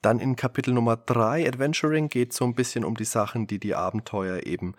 Dann 0.03 0.21
in 0.21 0.37
Kapitel 0.37 0.73
Nummer 0.73 0.97
3 0.97 1.47
Adventuring 1.49 2.09
geht 2.09 2.31
es 2.31 2.37
so 2.37 2.45
ein 2.45 2.55
bisschen 2.55 2.85
um 2.85 2.97
die 2.97 3.05
Sachen, 3.05 3.47
die 3.47 3.59
die 3.59 3.75
Abenteuer 3.75 4.47
eben 4.47 4.75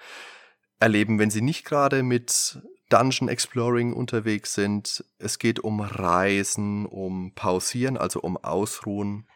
erleben, 0.80 1.20
wenn 1.20 1.30
sie 1.30 1.42
nicht 1.42 1.66
gerade 1.66 2.04
mit 2.04 2.60
Dungeon 2.90 3.30
Exploring 3.30 3.94
unterwegs 3.94 4.54
sind. 4.54 5.04
Es 5.20 5.38
geht 5.38 5.60
um 5.60 5.82
Reisen, 5.82 6.86
um 6.86 7.34
Pausieren, 7.36 7.98
also 7.98 8.22
um 8.22 8.38
Ausruhen, 8.38 9.28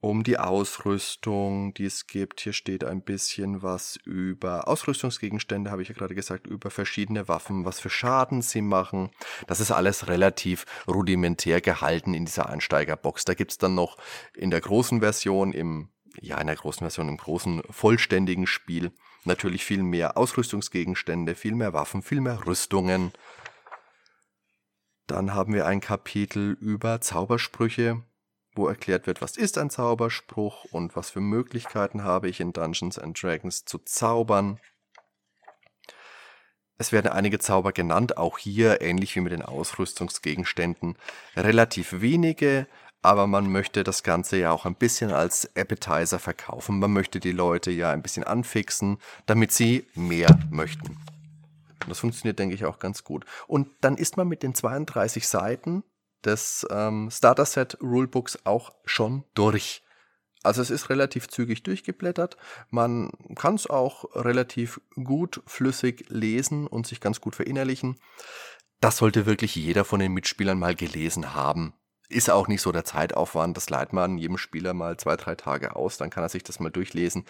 um 0.00 0.24
die 0.24 0.38
Ausrüstung, 0.38 1.74
die 1.74 1.84
es 1.84 2.06
gibt. 2.06 2.40
Hier 2.40 2.54
steht 2.54 2.84
ein 2.84 3.02
bisschen 3.02 3.62
was 3.62 3.98
über 4.04 4.66
Ausrüstungsgegenstände, 4.66 5.70
habe 5.70 5.82
ich 5.82 5.88
ja 5.88 5.94
gerade 5.94 6.14
gesagt, 6.14 6.46
über 6.46 6.70
verschiedene 6.70 7.28
Waffen, 7.28 7.64
was 7.64 7.80
für 7.80 7.90
Schaden 7.90 8.40
sie 8.40 8.62
machen. 8.62 9.10
Das 9.46 9.60
ist 9.60 9.70
alles 9.70 10.08
relativ 10.08 10.64
rudimentär 10.88 11.60
gehalten 11.60 12.14
in 12.14 12.24
dieser 12.24 12.48
Einsteigerbox. 12.48 13.24
Da 13.26 13.34
gibt 13.34 13.50
es 13.50 13.58
dann 13.58 13.74
noch 13.74 13.98
in 14.34 14.50
der 14.50 14.62
großen 14.62 15.00
Version, 15.00 15.52
im, 15.52 15.90
ja, 16.20 16.38
in 16.38 16.46
der 16.46 16.56
großen 16.56 16.80
Version, 16.80 17.08
im 17.08 17.18
großen 17.18 17.62
vollständigen 17.70 18.46
Spiel 18.46 18.92
natürlich 19.24 19.66
viel 19.66 19.82
mehr 19.82 20.16
Ausrüstungsgegenstände, 20.16 21.34
viel 21.34 21.54
mehr 21.54 21.74
Waffen, 21.74 22.00
viel 22.00 22.22
mehr 22.22 22.46
Rüstungen. 22.46 23.12
Dann 25.06 25.34
haben 25.34 25.52
wir 25.52 25.66
ein 25.66 25.80
Kapitel 25.80 26.56
über 26.60 27.02
Zaubersprüche 27.02 28.02
wo 28.54 28.66
erklärt 28.68 29.06
wird, 29.06 29.22
was 29.22 29.36
ist 29.36 29.58
ein 29.58 29.70
Zauberspruch 29.70 30.64
und 30.72 30.96
was 30.96 31.10
für 31.10 31.20
Möglichkeiten 31.20 32.04
habe 32.04 32.28
ich 32.28 32.40
in 32.40 32.52
Dungeons 32.52 32.98
and 32.98 33.20
Dragons 33.20 33.64
zu 33.64 33.78
zaubern. 33.78 34.58
Es 36.78 36.92
werden 36.92 37.12
einige 37.12 37.38
Zauber 37.38 37.72
genannt, 37.72 38.16
auch 38.16 38.38
hier 38.38 38.80
ähnlich 38.80 39.14
wie 39.14 39.20
mit 39.20 39.32
den 39.32 39.42
Ausrüstungsgegenständen. 39.42 40.96
Relativ 41.36 42.00
wenige, 42.00 42.66
aber 43.02 43.26
man 43.26 43.52
möchte 43.52 43.84
das 43.84 44.02
Ganze 44.02 44.38
ja 44.38 44.50
auch 44.50 44.66
ein 44.66 44.74
bisschen 44.74 45.12
als 45.12 45.54
Appetizer 45.56 46.18
verkaufen. 46.18 46.78
Man 46.78 46.92
möchte 46.92 47.20
die 47.20 47.32
Leute 47.32 47.70
ja 47.70 47.90
ein 47.90 48.02
bisschen 48.02 48.24
anfixen, 48.24 48.98
damit 49.26 49.52
sie 49.52 49.86
mehr 49.94 50.38
möchten. 50.50 50.98
Das 51.88 52.00
funktioniert, 52.00 52.38
denke 52.38 52.54
ich, 52.54 52.64
auch 52.64 52.78
ganz 52.78 53.04
gut. 53.04 53.24
Und 53.46 53.68
dann 53.80 53.96
ist 53.96 54.16
man 54.16 54.28
mit 54.28 54.42
den 54.42 54.54
32 54.54 55.28
Seiten 55.28 55.82
des 56.24 56.66
ähm, 56.70 57.10
Starter-Set 57.10 57.78
Rulebooks 57.80 58.40
auch 58.44 58.72
schon 58.84 59.24
durch. 59.34 59.82
Also 60.42 60.62
es 60.62 60.70
ist 60.70 60.88
relativ 60.88 61.28
zügig 61.28 61.62
durchgeblättert. 61.62 62.36
Man 62.70 63.10
kann 63.36 63.54
es 63.56 63.68
auch 63.68 64.04
relativ 64.14 64.80
gut 65.04 65.42
flüssig 65.46 66.06
lesen 66.08 66.66
und 66.66 66.86
sich 66.86 67.00
ganz 67.00 67.20
gut 67.20 67.36
verinnerlichen. 67.36 67.96
Das 68.80 68.96
sollte 68.96 69.26
wirklich 69.26 69.54
jeder 69.54 69.84
von 69.84 70.00
den 70.00 70.12
Mitspielern 70.12 70.58
mal 70.58 70.74
gelesen 70.74 71.34
haben. 71.34 71.74
Ist 72.08 72.30
auch 72.30 72.48
nicht 72.48 72.62
so 72.62 72.72
der 72.72 72.84
Zeitaufwand. 72.84 73.56
Das 73.56 73.68
leiht 73.68 73.92
man 73.92 74.16
jedem 74.16 74.38
Spieler 74.38 74.72
mal 74.72 74.96
zwei, 74.96 75.16
drei 75.16 75.34
Tage 75.34 75.76
aus. 75.76 75.98
Dann 75.98 76.10
kann 76.10 76.24
er 76.24 76.30
sich 76.30 76.42
das 76.42 76.58
mal 76.58 76.70
durchlesen. 76.70 77.26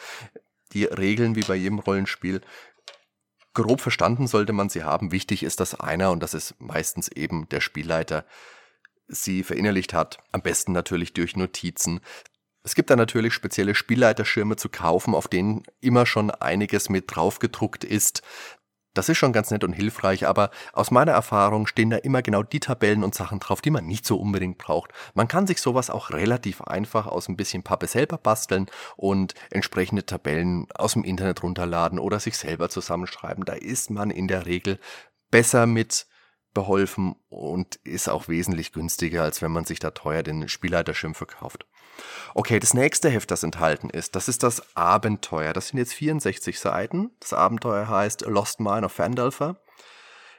Die 0.72 0.84
Regeln, 0.84 1.34
wie 1.34 1.42
bei 1.42 1.56
jedem 1.56 1.80
Rollenspiel, 1.80 2.40
grob 3.54 3.80
verstanden 3.80 4.28
sollte 4.28 4.52
man 4.52 4.68
sie 4.68 4.84
haben. 4.84 5.10
Wichtig 5.10 5.42
ist, 5.42 5.58
dass 5.58 5.74
einer, 5.74 6.12
und 6.12 6.22
das 6.22 6.34
ist 6.34 6.54
meistens 6.60 7.08
eben 7.08 7.48
der 7.48 7.60
Spielleiter, 7.60 8.24
sie 9.10 9.42
verinnerlicht 9.42 9.94
hat. 9.94 10.18
Am 10.32 10.42
besten 10.42 10.72
natürlich 10.72 11.12
durch 11.12 11.36
Notizen. 11.36 12.00
Es 12.62 12.74
gibt 12.74 12.90
da 12.90 12.96
natürlich 12.96 13.32
spezielle 13.32 13.74
Spielleiterschirme 13.74 14.56
zu 14.56 14.68
kaufen, 14.68 15.14
auf 15.14 15.28
denen 15.28 15.62
immer 15.80 16.06
schon 16.06 16.30
einiges 16.30 16.88
mit 16.88 17.04
draufgedruckt 17.14 17.84
ist. 17.84 18.22
Das 18.92 19.08
ist 19.08 19.18
schon 19.18 19.32
ganz 19.32 19.52
nett 19.52 19.62
und 19.62 19.72
hilfreich, 19.72 20.26
aber 20.26 20.50
aus 20.72 20.90
meiner 20.90 21.12
Erfahrung 21.12 21.68
stehen 21.68 21.90
da 21.90 21.96
immer 21.98 22.22
genau 22.22 22.42
die 22.42 22.58
Tabellen 22.58 23.04
und 23.04 23.14
Sachen 23.14 23.38
drauf, 23.38 23.60
die 23.60 23.70
man 23.70 23.86
nicht 23.86 24.04
so 24.04 24.16
unbedingt 24.18 24.58
braucht. 24.58 24.90
Man 25.14 25.28
kann 25.28 25.46
sich 25.46 25.60
sowas 25.60 25.90
auch 25.90 26.10
relativ 26.10 26.60
einfach 26.62 27.06
aus 27.06 27.28
ein 27.28 27.36
bisschen 27.36 27.62
Pappe 27.62 27.86
selber 27.86 28.18
basteln 28.18 28.66
und 28.96 29.34
entsprechende 29.50 30.04
Tabellen 30.04 30.66
aus 30.74 30.94
dem 30.94 31.04
Internet 31.04 31.44
runterladen 31.44 32.00
oder 32.00 32.18
sich 32.18 32.36
selber 32.36 32.68
zusammenschreiben. 32.68 33.44
Da 33.44 33.52
ist 33.52 33.90
man 33.90 34.10
in 34.10 34.26
der 34.26 34.46
Regel 34.46 34.80
besser 35.30 35.66
mit 35.66 36.06
beholfen 36.54 37.14
und 37.28 37.76
ist 37.84 38.08
auch 38.08 38.28
wesentlich 38.28 38.72
günstiger, 38.72 39.22
als 39.22 39.42
wenn 39.42 39.52
man 39.52 39.64
sich 39.64 39.78
da 39.78 39.90
teuer 39.90 40.22
den 40.22 40.48
Spielleiterschirm 40.48 41.14
verkauft. 41.14 41.66
Okay, 42.34 42.58
das 42.58 42.74
nächste 42.74 43.10
Heft, 43.10 43.30
das 43.30 43.42
enthalten 43.42 43.90
ist, 43.90 44.16
das 44.16 44.28
ist 44.28 44.42
das 44.42 44.76
Abenteuer. 44.76 45.52
Das 45.52 45.68
sind 45.68 45.78
jetzt 45.78 45.94
64 45.94 46.58
Seiten. 46.58 47.10
Das 47.20 47.32
Abenteuer 47.32 47.88
heißt 47.88 48.22
Lost 48.22 48.60
Mine 48.60 48.86
of 48.86 48.92
Fandalfer. 48.92 49.60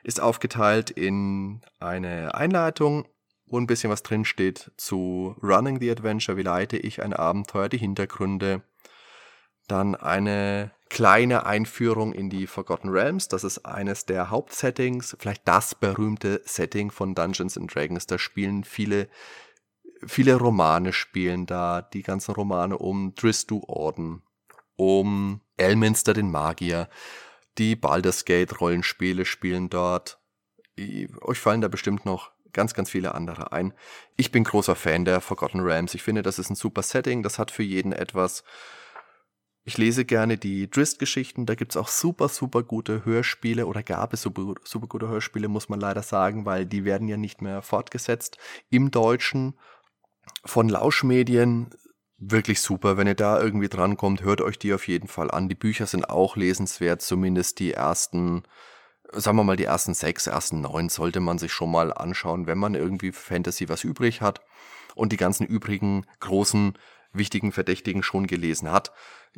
Ist 0.03 0.19
aufgeteilt 0.19 0.89
in 0.89 1.61
eine 1.79 2.33
Einleitung, 2.33 3.07
wo 3.45 3.59
ein 3.59 3.67
bisschen 3.67 3.91
was 3.91 4.03
drin 4.03 4.25
steht 4.25 4.71
zu 4.77 5.35
Running 5.43 5.79
the 5.79 5.91
Adventure, 5.91 6.37
wie 6.37 6.43
leite 6.43 6.77
ich 6.77 7.03
ein 7.03 7.13
Abenteuer, 7.13 7.69
die 7.69 7.77
Hintergründe. 7.77 8.63
Dann 9.67 9.95
eine 9.95 10.71
kleine 10.91 11.45
Einführung 11.45 12.11
in 12.11 12.29
die 12.29 12.47
Forgotten 12.47 12.89
Realms. 12.89 13.29
Das 13.29 13.45
ist 13.45 13.59
eines 13.59 14.05
der 14.05 14.29
Hauptsettings, 14.29 15.15
vielleicht 15.17 15.47
das 15.47 15.73
berühmte 15.73 16.41
Setting 16.43 16.91
von 16.91 17.15
Dungeons 17.15 17.57
and 17.57 17.73
Dragons. 17.73 18.07
Da 18.07 18.19
spielen 18.19 18.65
viele, 18.65 19.07
viele 20.05 20.35
Romane 20.35 20.91
spielen 20.91 21.45
da, 21.45 21.81
die 21.81 22.01
ganzen 22.03 22.35
Romane 22.35 22.77
um 22.77 23.15
Dristu 23.15 23.61
Orden, 23.67 24.21
um 24.75 25.39
Elminster 25.55 26.13
den 26.13 26.29
Magier, 26.29 26.89
die 27.57 27.77
Baldur's 27.77 28.25
Gate 28.25 28.59
Rollenspiele 28.59 29.23
spielen 29.23 29.69
dort. 29.69 30.19
Euch 31.21 31.39
fallen 31.39 31.61
da 31.61 31.69
bestimmt 31.69 32.05
noch 32.05 32.31
ganz, 32.51 32.73
ganz 32.73 32.89
viele 32.89 33.15
andere 33.15 33.53
ein. 33.53 33.73
Ich 34.17 34.33
bin 34.33 34.43
großer 34.43 34.75
Fan 34.75 35.05
der 35.05 35.21
Forgotten 35.21 35.61
Realms. 35.61 35.93
Ich 35.93 36.03
finde, 36.03 36.21
das 36.21 36.37
ist 36.37 36.49
ein 36.49 36.55
super 36.55 36.81
Setting. 36.81 37.23
Das 37.23 37.39
hat 37.39 37.49
für 37.49 37.63
jeden 37.63 37.93
etwas. 37.93 38.43
Ich 39.63 39.77
lese 39.77 40.05
gerne 40.05 40.37
die 40.37 40.69
Drist-Geschichten, 40.69 41.45
da 41.45 41.53
gibt's 41.53 41.77
auch 41.77 41.87
super, 41.87 42.29
super 42.29 42.63
gute 42.63 43.05
Hörspiele 43.05 43.67
oder 43.67 43.83
gab 43.83 44.13
es 44.13 44.23
super, 44.23 44.55
super 44.63 44.87
gute 44.87 45.07
Hörspiele, 45.07 45.47
muss 45.47 45.69
man 45.69 45.79
leider 45.79 46.01
sagen, 46.01 46.45
weil 46.45 46.65
die 46.65 46.83
werden 46.83 47.07
ja 47.07 47.17
nicht 47.17 47.43
mehr 47.43 47.61
fortgesetzt. 47.61 48.37
Im 48.71 48.89
Deutschen 48.89 49.53
von 50.45 50.67
Lauschmedien 50.67 51.69
wirklich 52.17 52.61
super. 52.61 52.97
Wenn 52.97 53.07
ihr 53.07 53.15
da 53.15 53.41
irgendwie 53.41 53.69
drankommt, 53.69 54.23
hört 54.23 54.41
euch 54.41 54.57
die 54.57 54.73
auf 54.73 54.87
jeden 54.87 55.07
Fall 55.07 55.29
an. 55.29 55.49
Die 55.49 55.55
Bücher 55.55 55.85
sind 55.85 56.09
auch 56.09 56.35
lesenswert, 56.37 57.01
zumindest 57.01 57.59
die 57.59 57.73
ersten, 57.73 58.43
sagen 59.11 59.37
wir 59.37 59.43
mal, 59.43 59.57
die 59.57 59.65
ersten 59.65 59.93
sechs, 59.93 60.27
ersten 60.27 60.61
neun 60.61 60.89
sollte 60.89 61.19
man 61.19 61.37
sich 61.37 61.51
schon 61.51 61.71
mal 61.71 61.93
anschauen, 61.93 62.47
wenn 62.47 62.57
man 62.57 62.75
irgendwie 62.75 63.11
Fantasy 63.11 63.69
was 63.69 63.83
übrig 63.83 64.21
hat 64.21 64.41
und 64.95 65.11
die 65.11 65.17
ganzen 65.17 65.45
übrigen 65.45 66.05
großen 66.19 66.77
wichtigen 67.13 67.51
Verdächtigen 67.51 68.03
schon 68.03 68.27
gelesen 68.27 68.71
hat, 68.71 68.91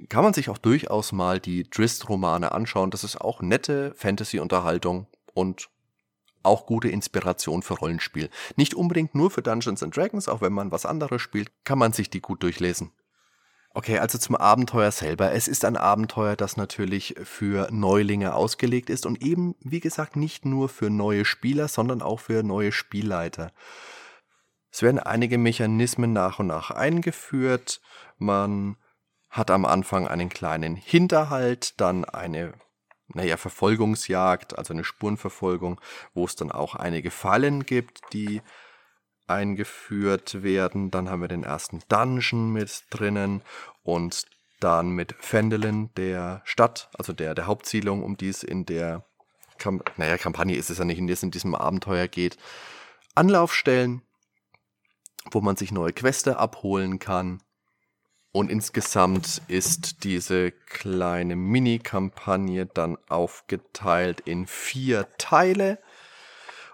kann 0.09 0.23
man 0.23 0.33
sich 0.33 0.49
auch 0.49 0.57
durchaus 0.57 1.11
mal 1.11 1.39
die 1.39 1.69
Drist-Romane 1.69 2.51
anschauen. 2.51 2.91
Das 2.91 3.03
ist 3.03 3.19
auch 3.19 3.41
nette 3.41 3.93
Fantasy-Unterhaltung 3.95 5.07
und 5.33 5.69
auch 6.43 6.65
gute 6.65 6.89
Inspiration 6.89 7.61
für 7.63 7.75
Rollenspiel. 7.75 8.29
Nicht 8.55 8.75
unbedingt 8.75 9.15
nur 9.15 9.31
für 9.31 9.41
Dungeons 9.41 9.81
and 9.81 9.95
Dragons, 9.95 10.27
auch 10.27 10.41
wenn 10.41 10.53
man 10.53 10.71
was 10.71 10.85
anderes 10.85 11.21
spielt, 11.21 11.51
kann 11.63 11.79
man 11.79 11.93
sich 11.93 12.09
die 12.09 12.21
gut 12.21 12.43
durchlesen. 12.43 12.91
Okay, 13.75 13.97
also 13.97 14.19
zum 14.19 14.35
Abenteuer 14.35 14.91
selber. 14.91 15.31
Es 15.31 15.47
ist 15.47 15.65
ein 15.65 15.77
Abenteuer, 15.77 16.35
das 16.35 16.57
natürlich 16.57 17.15
für 17.23 17.69
Neulinge 17.71 18.35
ausgelegt 18.35 18.91
ist 18.91 19.07
und 19.07 19.23
eben, 19.23 19.55
wie 19.61 19.79
gesagt, 19.79 20.15
nicht 20.15 20.45
nur 20.45 20.69
für 20.69 20.91
neue 20.91 21.25
Spieler, 21.25 21.67
sondern 21.67 22.03
auch 22.03 22.19
für 22.19 22.43
neue 22.43 22.71
Spielleiter. 22.71 23.51
Es 24.73 24.81
werden 24.81 24.97
einige 24.97 25.37
Mechanismen 25.37 26.13
nach 26.13 26.39
und 26.39 26.47
nach 26.47 26.71
eingeführt. 26.71 27.79
Man 28.17 28.75
hat 29.29 29.51
am 29.51 29.65
Anfang 29.65 30.07
einen 30.07 30.29
kleinen 30.29 30.75
Hinterhalt, 30.75 31.79
dann 31.79 32.05
eine 32.05 32.53
naja, 33.09 33.37
Verfolgungsjagd, 33.37 34.57
also 34.57 34.73
eine 34.73 34.83
Spurenverfolgung, 34.83 35.79
wo 36.15 36.25
es 36.25 36.35
dann 36.35 36.51
auch 36.51 36.73
einige 36.73 37.11
Fallen 37.11 37.67
gibt, 37.67 38.01
die 38.13 38.41
eingeführt 39.27 40.41
werden. 40.41 40.89
Dann 40.89 41.07
haben 41.07 41.21
wir 41.21 41.27
den 41.27 41.43
ersten 41.43 41.81
Dungeon 41.87 42.51
mit 42.51 42.85
drinnen 42.89 43.43
und 43.83 44.25
dann 44.59 44.89
mit 44.89 45.13
Fendelin, 45.19 45.91
der 45.97 46.41
Stadt, 46.45 46.89
also 46.97 47.13
der, 47.13 47.35
der 47.35 47.45
Hauptsiedlung, 47.45 48.01
um 48.01 48.17
die 48.17 48.29
es 48.29 48.41
in 48.41 48.65
der, 48.65 49.05
Kamp 49.59 49.91
naja, 49.97 50.17
Kampagne 50.17 50.55
ist 50.55 50.71
es 50.71 50.79
ja 50.79 50.85
nicht, 50.85 50.97
in 50.97 51.07
in 51.07 51.31
diesem 51.31 51.53
Abenteuer 51.53 52.07
geht, 52.07 52.37
Anlaufstellen 53.13 54.01
wo 55.31 55.41
man 55.41 55.55
sich 55.55 55.71
neue 55.71 55.93
Queste 55.93 56.37
abholen 56.37 56.99
kann. 56.99 57.41
Und 58.31 58.49
insgesamt 58.49 59.43
ist 59.47 60.03
diese 60.03 60.51
kleine 60.51 61.35
Mini-Kampagne 61.35 62.65
dann 62.65 62.97
aufgeteilt 63.07 64.21
in 64.21 64.47
vier 64.47 65.07
Teile. 65.17 65.77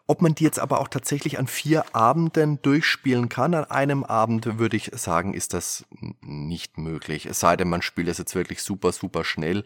Ob 0.08 0.22
man 0.22 0.34
die 0.34 0.46
jetzt 0.46 0.58
aber 0.58 0.79
auch 0.79 0.88
tatsächlich 0.88 1.38
an 1.38 1.48
vier 1.48 1.94
Abenden 1.94 2.62
durchspielen 2.62 3.29
kann, 3.29 3.53
an 3.53 3.65
einem 3.65 4.03
Abend 4.03 4.58
würde 4.58 4.77
ich 4.77 4.91
sagen, 4.96 5.34
ist 5.34 5.53
das 5.53 5.86
nicht 6.22 6.77
möglich. 6.77 7.25
Es 7.25 7.41
sei 7.41 7.56
denn, 7.58 7.70
man 7.70 7.82
spielt 7.82 8.08
es 8.08 8.18
jetzt 8.18 8.34
wirklich 8.34 8.63
super, 8.63 8.91
super 8.91 9.24
schnell 9.24 9.65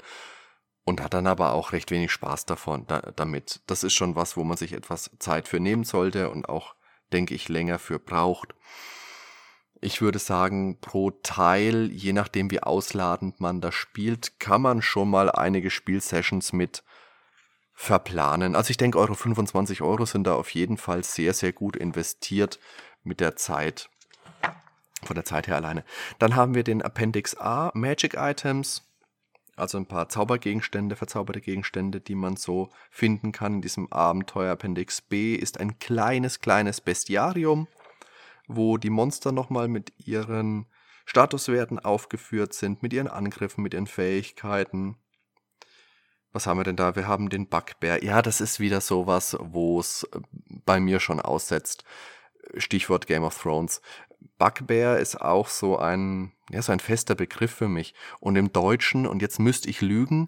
und 0.84 1.02
hat 1.02 1.13
dann 1.13 1.28
aber 1.28 1.54
auch 1.54 1.72
recht 1.72 1.92
wenig 1.92 2.12
Spaß 2.12 2.46
davon 2.46 2.86
da, 2.88 3.00
damit. 3.16 3.62
Das 3.68 3.84
ist 3.84 3.94
schon 3.94 4.16
was, 4.16 4.36
wo 4.36 4.44
man 4.44 4.58
sich 4.58 4.74
etwas 4.74 5.12
Zeit 5.20 5.48
für 5.48 5.60
nehmen 5.60 5.84
sollte 5.84 6.30
und 6.30 6.50
auch, 6.50 6.75
denke 7.13 7.36
ich, 7.36 7.50
länger 7.50 7.79
für 7.79 8.00
braucht. 8.00 8.55
Ich 9.79 10.01
würde 10.01 10.20
sagen, 10.20 10.79
pro 10.79 11.12
Teil, 11.12 11.91
je 11.91 12.13
nachdem 12.13 12.50
wie 12.51 12.63
ausladend 12.63 13.39
man 13.41 13.62
das 13.62 13.75
spielt, 13.75 14.39
kann 14.39 14.62
man 14.62 14.82
schon 14.82 15.10
mal 15.10 15.29
einige 15.29 15.70
Spielsessions 15.70 16.53
mit 16.53 16.84
verplanen. 17.74 18.55
Also 18.55 18.72
ich 18.72 18.77
denke, 18.77 18.98
eure 18.98 19.15
25 19.15 19.82
Euro 19.82 20.05
sind 20.05 20.25
da 20.25 20.36
auf 20.36 20.51
jeden 20.51 20.77
Fall 20.77 21.03
sehr, 21.03 21.34
sehr 21.34 21.51
gut 21.51 21.75
investiert 21.75 22.60
mit 23.03 23.20
der 23.20 23.36
Zeit. 23.36 23.89
Von 25.03 25.15
der 25.15 25.25
Zeit 25.25 25.48
her 25.48 25.58
alleine. 25.58 25.84
Dann 26.17 26.36
haben 26.36 26.55
wir 26.55 26.63
den 26.63 26.82
Appendix 26.82 27.36
A, 27.36 27.72
Magic 27.74 28.13
Items. 28.17 28.84
Also 29.55 29.77
ein 29.77 29.86
paar 29.86 30.10
Zaubergegenstände, 30.10 30.95
verzauberte 30.95 31.41
Gegenstände, 31.41 32.01
die 32.01 32.15
man 32.15 32.38
so 32.38 32.69
finden 32.89 33.31
kann 33.31 33.55
in 33.55 33.62
diesem 33.62 33.91
Abenteuer. 33.91 34.51
Appendix 34.51 35.01
B 35.01 35.36
ist 35.36 35.60
ein 35.60 35.77
kleines, 35.77 36.39
kleines 36.39 36.81
Bestiarium, 36.81 37.67
wo 38.48 38.77
die 38.77 38.89
Monster 38.89 39.31
nochmal 39.31 39.67
mit 39.67 39.93
ihren 39.98 40.65
Statuswerten 41.05 41.79
aufgeführt 41.79 42.53
sind, 42.53 42.81
mit 42.81 42.93
ihren 42.93 43.07
Angriffen, 43.07 43.62
mit 43.62 43.74
ihren 43.74 43.88
Fähigkeiten. 43.88 44.98
Was 46.31 46.48
haben 46.48 46.57
wir 46.57 46.63
denn 46.63 46.75
da? 46.75 46.95
Wir 46.95 47.07
haben 47.07 47.29
den 47.29 47.48
Bugbear. 47.48 48.01
Ja, 48.03 48.24
das 48.24 48.41
ist 48.41 48.60
wieder 48.60 48.81
sowas, 48.81 49.38
wo 49.39 49.79
es 49.79 50.03
äh, 50.13 50.19
bei 50.65 50.79
mir 50.79 51.00
schon 51.00 51.19
aussetzt. 51.19 51.83
Stichwort 52.57 53.05
Game 53.05 53.24
of 53.24 53.39
Thrones. 53.39 53.81
Bugbear 54.38 55.00
ist 55.00 55.22
auch 55.22 55.48
so 55.48 55.77
ein, 55.77 56.32
ja, 56.50 56.62
so 56.62 56.72
ein 56.72 56.80
fester 56.80 57.15
Begriff 57.15 57.51
für 57.51 57.68
mich. 57.68 57.94
Und 58.20 58.36
im 58.36 58.51
Deutschen, 58.51 59.08
und 59.08 59.22
jetzt 59.22 59.39
müsste 59.39 59.70
ich 59.70 59.82
lügen, 59.82 60.27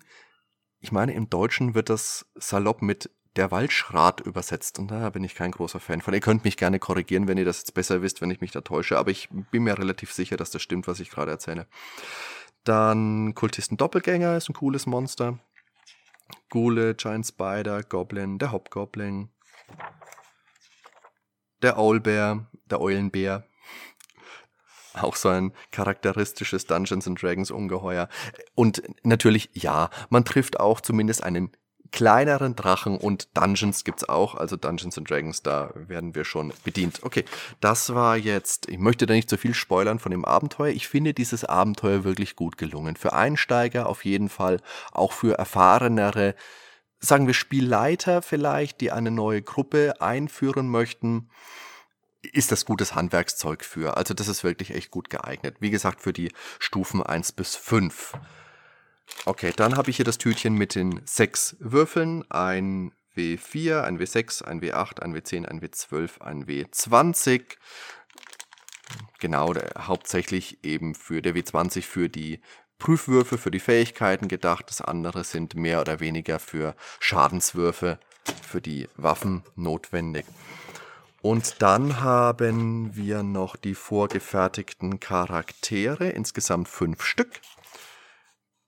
ich 0.80 0.92
meine, 0.92 1.14
im 1.14 1.30
Deutschen 1.30 1.74
wird 1.74 1.90
das 1.90 2.25
salopp 2.36 2.82
mit 2.82 3.10
der 3.36 3.52
Waldschrat 3.52 4.22
übersetzt. 4.22 4.80
Und 4.80 4.92
da 4.92 5.10
bin 5.10 5.24
ich 5.24 5.36
kein 5.36 5.52
großer 5.52 5.80
Fan 5.80 6.02
von. 6.02 6.14
Ihr 6.14 6.22
könnt 6.22 6.44
mich 6.44 6.58
gerne 6.58 6.80
korrigieren, 6.80 7.28
wenn 7.28 7.38
ihr 7.38 7.46
das 7.46 7.60
jetzt 7.60 7.74
besser 7.74 8.02
wisst, 8.02 8.22
wenn 8.22 8.32
ich 8.32 8.42
mich 8.42 8.52
da 8.52 8.62
täusche. 8.62 8.98
Aber 8.98 9.12
ich 9.12 9.30
bin 9.52 9.64
mir 9.64 9.78
relativ 9.78 10.14
sicher, 10.14 10.38
dass 10.38 10.52
das 10.52 10.62
stimmt, 10.62 10.88
was 10.88 11.00
ich 11.00 11.10
gerade 11.10 11.32
erzähle. 11.32 11.68
Dann 12.64 13.36
Kultisten 13.36 13.78
Doppelgänger 13.78 14.38
ist 14.38 14.50
ein 14.50 14.54
cooles 14.54 14.86
Monster. 14.86 15.40
Ghule, 16.50 16.96
Giant 16.96 17.28
Spider, 17.28 17.84
Goblin, 17.84 18.40
der 18.40 18.52
Hobgoblin, 18.52 19.30
der 21.62 21.78
Owlbear, 21.78 22.48
der 22.66 22.82
Eulenbär. 22.82 23.44
Auch 25.02 25.16
so 25.16 25.30
ein 25.30 25.54
charakteristisches 25.72 26.66
Dungeons 26.68 27.08
and 27.08 27.22
Dragons 27.22 27.52
Ungeheuer. 27.52 28.10
Und 28.56 28.82
natürlich, 29.04 29.50
ja, 29.54 29.90
man 30.10 30.25
trifft 30.25 30.60
auch 30.60 30.82
zumindest 30.82 31.24
einen 31.24 31.52
kleineren 31.92 32.58
Drachen 32.58 32.98
und 32.98 33.30
Dungeons 33.38 33.86
gibt's 33.86 34.08
auch, 34.08 34.36
also 34.36 34.58
Dungeons 34.58 34.98
and 34.98 35.10
Dragons, 35.10 35.44
da 35.44 35.72
werden 35.75 36.14
wir 36.14 36.25
schon 36.25 36.52
bedient. 36.66 37.00
Okay, 37.04 37.24
das 37.62 37.94
war 37.94 38.18
jetzt, 38.18 38.68
ich 38.68 38.80
möchte 38.80 39.06
da 39.06 39.14
nicht 39.14 39.30
zu 39.30 39.38
so 39.38 39.42
viel 39.42 39.54
spoilern 39.54 40.00
von 40.00 40.12
dem 40.12 40.25
Abenteuer. 40.25 40.74
Ich 40.74 40.90
finde 40.90 41.14
dieses 41.14 41.46
Abenteuer 41.46 42.04
wirklich 42.04 42.36
gut 42.36 42.58
gelungen. 42.58 42.98
Für 42.98 43.14
Einsteiger 43.14 43.88
auf 43.88 44.04
jeden 44.04 44.28
Fall, 44.28 44.60
auch 44.92 45.14
für 45.14 45.38
erfahrenere, 45.38 46.36
sagen 47.00 47.28
wir 47.28 47.34
Spielleiter 47.34 48.22
vielleicht, 48.22 48.82
die 48.82 48.92
eine 48.92 49.12
neue 49.12 49.42
Gruppe 49.42 50.02
einführen 50.02 50.68
möchten 50.68 51.30
ist 52.32 52.51
das 52.51 52.65
gutes 52.65 52.96
Handwerkszeug 52.96 53.63
für. 53.63 53.98
Also 53.98 54.13
das 54.13 54.27
ist 54.27 54.44
wirklich 54.44 54.72
echt 54.72 54.91
gut 54.91 55.10
geeignet. 55.10 55.58
Wie 55.60 55.70
gesagt, 55.70 56.01
für 56.01 56.13
die 56.13 56.32
Stufen 56.60 57.01
1 57.01 57.34
bis 57.34 57.55
5. 57.55 58.13
Okay, 59.25 59.53
dann 59.55 59.77
habe 59.77 59.89
ich 59.89 59.98
hier 59.98 60.05
das 60.05 60.17
Tütchen 60.17 60.55
mit 60.55 60.75
den 60.75 61.01
sechs 61.05 61.55
Würfeln. 61.60 62.29
Ein 62.29 62.91
W4, 63.15 63.82
ein 63.82 64.00
W6, 64.00 64.43
ein 64.43 64.62
W8, 64.62 65.00
ein 65.02 65.15
W10, 65.15 65.45
ein 65.45 65.62
W12, 65.62 66.21
ein 66.21 66.45
W20. 66.45 67.58
Genau, 69.19 69.54
der, 69.54 69.88
hauptsächlich 69.88 70.63
eben 70.63 70.95
für 70.95 71.21
der 71.21 71.36
W20 71.36 71.82
für 71.82 72.10
die 72.10 72.41
Prüfwürfe, 72.78 73.38
für 73.38 73.52
die 73.52 73.60
Fähigkeiten 73.60 74.28
gedacht. 74.28 74.65
Das 74.67 74.82
andere 74.82 75.23
sind 75.23 75.56
mehr 75.56 75.82
oder 75.82 76.00
weniger 76.00 76.39
für 76.39 76.76
Schadenswürfe, 77.00 78.00
für 78.47 78.62
die 78.62 78.88
Waffen 78.97 79.43
notwendig. 79.56 80.26
Und 81.26 81.64
dann 81.64 82.02
haben 82.02 82.96
wir 82.96 83.24
noch 83.24 83.56
die 83.56 83.74
vorgefertigten 83.74 85.00
Charaktere, 85.00 86.10
insgesamt 86.10 86.68
fünf 86.68 87.02
Stück. 87.02 87.42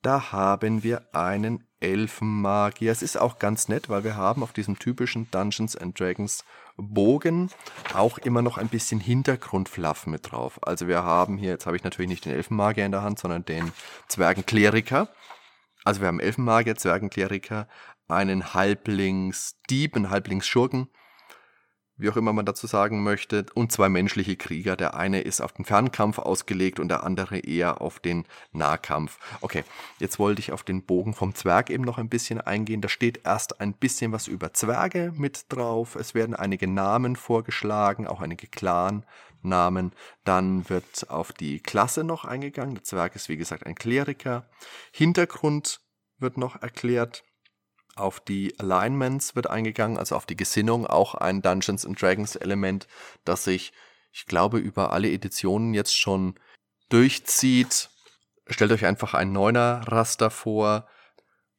Da 0.01 0.31
haben 0.31 0.81
wir 0.81 1.13
einen 1.13 1.67
Elfenmagier. 1.81 2.91
Es 2.91 3.03
ist 3.03 3.15
auch 3.15 3.37
ganz 3.37 3.67
nett, 3.67 3.89
weil 3.89 4.03
wir 4.03 4.15
haben 4.15 4.41
auf 4.41 4.53
diesem 4.53 4.79
typischen 4.79 5.29
Dungeons 5.29 5.75
and 5.75 5.99
Dragons 5.99 6.43
Bogen 6.77 7.51
auch 7.93 8.17
immer 8.17 8.41
noch 8.41 8.57
ein 8.57 8.69
bisschen 8.69 8.99
Hintergrundfluff 8.99 10.07
mit 10.07 10.31
drauf. 10.31 10.57
Also 10.63 10.87
wir 10.87 11.03
haben 11.03 11.37
hier, 11.37 11.51
jetzt 11.51 11.67
habe 11.67 11.75
ich 11.75 11.83
natürlich 11.83 12.09
nicht 12.09 12.25
den 12.25 12.33
Elfenmagier 12.33 12.87
in 12.87 12.91
der 12.91 13.03
Hand, 13.03 13.19
sondern 13.19 13.45
den 13.45 13.71
Zwergenkleriker. 14.07 15.09
Also 15.83 16.01
wir 16.01 16.07
haben 16.07 16.19
Elfenmagier, 16.19 16.75
Zwergenkleriker, 16.75 17.67
einen 18.07 18.55
Halblingsdieb, 18.55 19.95
einen 19.95 20.09
Halblingsschurken, 20.09 20.89
wie 21.97 22.09
auch 22.09 22.17
immer 22.17 22.33
man 22.33 22.45
dazu 22.45 22.67
sagen 22.67 23.03
möchte, 23.03 23.45
und 23.53 23.71
zwei 23.71 23.89
menschliche 23.89 24.35
Krieger. 24.35 24.75
Der 24.75 24.95
eine 24.95 25.21
ist 25.21 25.41
auf 25.41 25.53
den 25.53 25.65
Fernkampf 25.65 26.19
ausgelegt 26.19 26.79
und 26.79 26.89
der 26.89 27.03
andere 27.03 27.39
eher 27.39 27.81
auf 27.81 27.99
den 27.99 28.25
Nahkampf. 28.51 29.17
Okay, 29.41 29.63
jetzt 29.99 30.19
wollte 30.19 30.39
ich 30.39 30.51
auf 30.51 30.63
den 30.63 30.83
Bogen 30.83 31.13
vom 31.13 31.33
Zwerg 31.35 31.69
eben 31.69 31.83
noch 31.83 31.97
ein 31.97 32.09
bisschen 32.09 32.39
eingehen. 32.39 32.81
Da 32.81 32.89
steht 32.89 33.21
erst 33.25 33.59
ein 33.59 33.73
bisschen 33.73 34.11
was 34.11 34.27
über 34.27 34.53
Zwerge 34.53 35.11
mit 35.15 35.45
drauf. 35.49 35.95
Es 35.95 36.13
werden 36.13 36.35
einige 36.35 36.67
Namen 36.67 37.15
vorgeschlagen, 37.15 38.07
auch 38.07 38.21
einige 38.21 38.47
Clan-Namen. 38.47 39.91
Dann 40.23 40.69
wird 40.69 41.09
auf 41.09 41.33
die 41.33 41.59
Klasse 41.59 42.03
noch 42.03 42.25
eingegangen. 42.25 42.75
Der 42.75 42.83
Zwerg 42.83 43.15
ist 43.15 43.29
wie 43.29 43.37
gesagt 43.37 43.65
ein 43.65 43.75
Kleriker. 43.75 44.45
Hintergrund 44.91 45.81
wird 46.19 46.37
noch 46.37 46.61
erklärt. 46.61 47.23
Auf 47.97 48.19
die 48.19 48.53
Alignments 48.59 49.35
wird 49.35 49.49
eingegangen, 49.49 49.97
also 49.97 50.15
auf 50.15 50.25
die 50.25 50.37
Gesinnung, 50.37 50.85
auch 50.85 51.15
ein 51.15 51.41
Dungeons 51.41 51.85
and 51.85 51.99
Dragons 51.99 52.35
Element, 52.35 52.87
das 53.25 53.43
sich, 53.43 53.73
ich 54.11 54.27
glaube, 54.27 54.59
über 54.59 54.93
alle 54.93 55.11
Editionen 55.11 55.73
jetzt 55.73 55.97
schon 55.97 56.35
durchzieht. 56.89 57.89
Stellt 58.47 58.71
euch 58.71 58.85
einfach 58.85 59.13
ein 59.13 59.31
neuner 59.31 59.81
Raster 59.87 60.29
vor, 60.29 60.87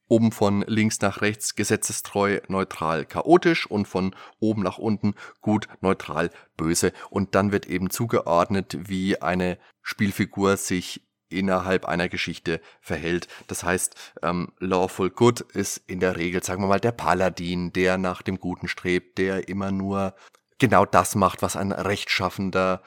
oben 0.09 0.33
von 0.33 0.63
links 0.67 1.01
nach 1.01 1.21
rechts 1.21 1.55
gesetzestreu, 1.55 2.41
neutral, 2.49 3.05
chaotisch 3.05 3.67
und 3.67 3.87
von 3.87 4.15
oben 4.41 4.63
nach 4.63 4.79
unten 4.79 5.15
gut, 5.41 5.69
neutral, 5.81 6.31
böse. 6.57 6.93
Und 7.11 7.35
dann 7.35 7.53
wird 7.53 7.67
eben 7.67 7.91
zugeordnet, 7.91 8.79
wie 8.89 9.21
eine 9.21 9.59
Spielfigur 9.83 10.57
sich 10.57 11.08
innerhalb 11.29 11.85
einer 11.85 12.09
Geschichte 12.09 12.61
verhält. 12.81 13.29
Das 13.47 13.65
heißt, 13.65 13.95
ähm, 14.23 14.53
Lawful 14.59 15.11
Good 15.11 15.41
ist 15.41 15.83
in 15.87 16.01
der 16.01 16.17
Regel, 16.17 16.43
sagen 16.43 16.63
wir 16.63 16.69
mal, 16.69 16.81
der 16.81 16.93
Paladin, 16.93 17.73
der 17.73 17.99
nach 17.99 18.23
dem 18.23 18.39
Guten 18.39 18.69
strebt, 18.69 19.19
der 19.19 19.49
immer 19.49 19.71
nur 19.71 20.15
genau 20.59 20.85
das 20.85 21.15
macht, 21.15 21.43
was 21.43 21.57
ein 21.57 21.73
rechtschaffender, 21.73 22.83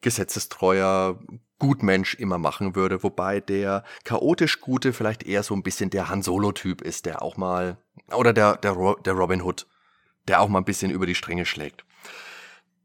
gesetzestreuer 0.00 1.18
Gutmensch 1.58 2.14
immer 2.14 2.38
machen 2.38 2.76
würde, 2.76 3.02
wobei 3.02 3.40
der 3.40 3.82
chaotisch 4.04 4.60
Gute 4.60 4.92
vielleicht 4.92 5.22
eher 5.22 5.42
so 5.42 5.54
ein 5.54 5.62
bisschen 5.62 5.90
der 5.90 6.08
Han 6.08 6.22
Solo-Typ 6.22 6.82
ist, 6.82 7.06
der 7.06 7.22
auch 7.22 7.36
mal, 7.36 7.78
oder 8.12 8.32
der, 8.32 8.56
der, 8.56 8.74
der 9.04 9.12
Robin 9.14 9.42
Hood, 9.42 9.66
der 10.28 10.40
auch 10.40 10.48
mal 10.48 10.58
ein 10.58 10.66
bisschen 10.66 10.90
über 10.90 11.06
die 11.06 11.14
Stränge 11.14 11.46
schlägt. 11.46 11.84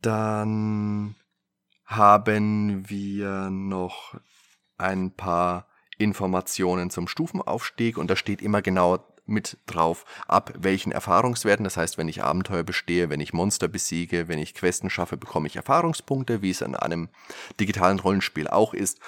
Dann 0.01 1.15
haben 1.91 2.89
wir 2.89 3.49
noch 3.49 4.15
ein 4.77 5.11
paar 5.11 5.67
Informationen 5.97 6.89
zum 6.89 7.07
Stufenaufstieg 7.07 7.97
und 7.97 8.09
da 8.09 8.15
steht 8.15 8.41
immer 8.41 8.61
genau 8.61 9.05
mit 9.25 9.57
drauf, 9.65 10.05
ab 10.27 10.53
welchen 10.57 10.91
Erfahrungswerten. 10.91 11.63
Das 11.63 11.77
heißt, 11.77 11.97
wenn 11.97 12.07
ich 12.07 12.23
Abenteuer 12.23 12.63
bestehe, 12.63 13.09
wenn 13.09 13.21
ich 13.21 13.33
Monster 13.33 13.67
besiege, 13.67 14.27
wenn 14.27 14.39
ich 14.39 14.55
Questen 14.55 14.89
schaffe, 14.89 15.17
bekomme 15.17 15.47
ich 15.47 15.55
Erfahrungspunkte, 15.55 16.41
wie 16.41 16.49
es 16.49 16.61
in 16.61 16.75
einem 16.75 17.09
digitalen 17.59 17.99
Rollenspiel 17.99 18.47
auch 18.47 18.73
ist. 18.73 18.99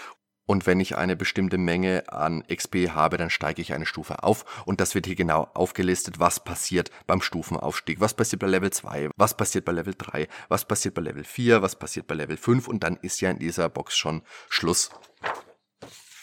Und 0.46 0.66
wenn 0.66 0.80
ich 0.80 0.98
eine 0.98 1.16
bestimmte 1.16 1.58
Menge 1.58 2.04
an 2.12 2.44
XP 2.48 2.90
habe, 2.90 3.18
dann 3.18 3.30
steige 3.30 3.62
ich 3.62 3.74
eine 3.74 3.86
Stufe 3.86 4.24
auf. 4.24 4.64
Und 4.66 4.82
das 4.82 4.94
wird 4.94 5.06
hier 5.06 5.16
genau 5.16 5.50
aufgelistet, 5.54 6.20
was 6.20 6.44
passiert 6.44 6.92
beim 7.08 7.22
Stufenaufstieg. 7.22 8.02
Was 8.02 8.14
passiert 8.14 8.42
bei 8.42 8.48
Level 8.48 8.72
2, 8.72 9.10
was 9.16 9.38
passiert 9.38 9.64
bei 9.64 9.72
Level 9.72 9.96
3, 9.98 10.28
was 10.50 10.66
passiert 10.66 10.96
bei 10.96 11.02
Level 11.02 11.24
4, 11.24 11.62
was 11.62 11.78
passiert 11.78 12.08
bei 12.08 12.16
Level 12.16 12.36
5. 12.36 12.68
Und 12.68 12.84
dann 12.84 12.98
ist 12.98 13.22
ja 13.22 13.32
in 13.32 13.40
dieser 13.40 13.70
Box 13.70 13.98
schon 13.98 14.22
Schluss. 14.50 14.90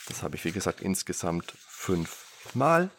Das 0.09 0.23
habe 0.23 0.37
ich, 0.37 0.45
wie 0.45 0.53
gesagt, 0.53 0.81
insgesamt 0.83 1.55
fünf 1.57 2.27
Mal. 2.55 2.91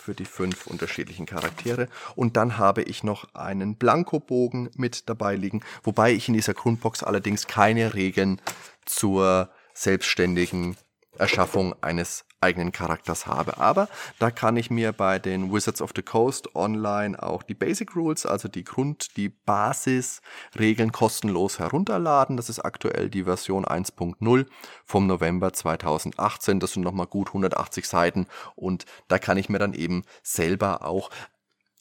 für 0.00 0.14
die 0.14 0.24
fünf 0.24 0.66
unterschiedlichen 0.66 1.26
Charaktere. 1.26 1.86
Und 2.16 2.38
dann 2.38 2.56
habe 2.56 2.82
ich 2.82 3.04
noch 3.04 3.34
einen 3.34 3.76
Blankobogen 3.76 4.70
mit 4.74 5.10
dabei 5.10 5.36
liegen, 5.36 5.62
wobei 5.82 6.12
ich 6.12 6.26
in 6.26 6.34
dieser 6.34 6.54
Grundbox 6.54 7.02
allerdings 7.02 7.46
keine 7.46 7.92
Regeln 7.92 8.40
zur 8.86 9.50
selbstständigen 9.80 10.76
Erschaffung 11.16 11.74
eines 11.82 12.24
eigenen 12.40 12.72
Charakters 12.72 13.26
habe. 13.26 13.58
Aber 13.58 13.88
da 14.18 14.30
kann 14.30 14.56
ich 14.56 14.70
mir 14.70 14.92
bei 14.92 15.18
den 15.18 15.52
Wizards 15.52 15.82
of 15.82 15.92
the 15.94 16.02
Coast 16.02 16.54
online 16.54 17.20
auch 17.22 17.42
die 17.42 17.54
Basic 17.54 17.94
Rules, 17.96 18.26
also 18.26 18.48
die 18.48 18.64
Grund-, 18.64 19.16
die 19.16 19.28
Basisregeln 19.28 20.92
kostenlos 20.92 21.58
herunterladen. 21.58 22.36
Das 22.36 22.48
ist 22.48 22.60
aktuell 22.60 23.10
die 23.10 23.24
Version 23.24 23.64
1.0 23.64 24.46
vom 24.84 25.06
November 25.06 25.52
2018. 25.52 26.60
Das 26.60 26.72
sind 26.72 26.82
nochmal 26.82 27.06
gut 27.06 27.28
180 27.28 27.86
Seiten 27.86 28.26
und 28.54 28.86
da 29.08 29.18
kann 29.18 29.36
ich 29.36 29.48
mir 29.48 29.58
dann 29.58 29.74
eben 29.74 30.04
selber 30.22 30.84
auch 30.84 31.10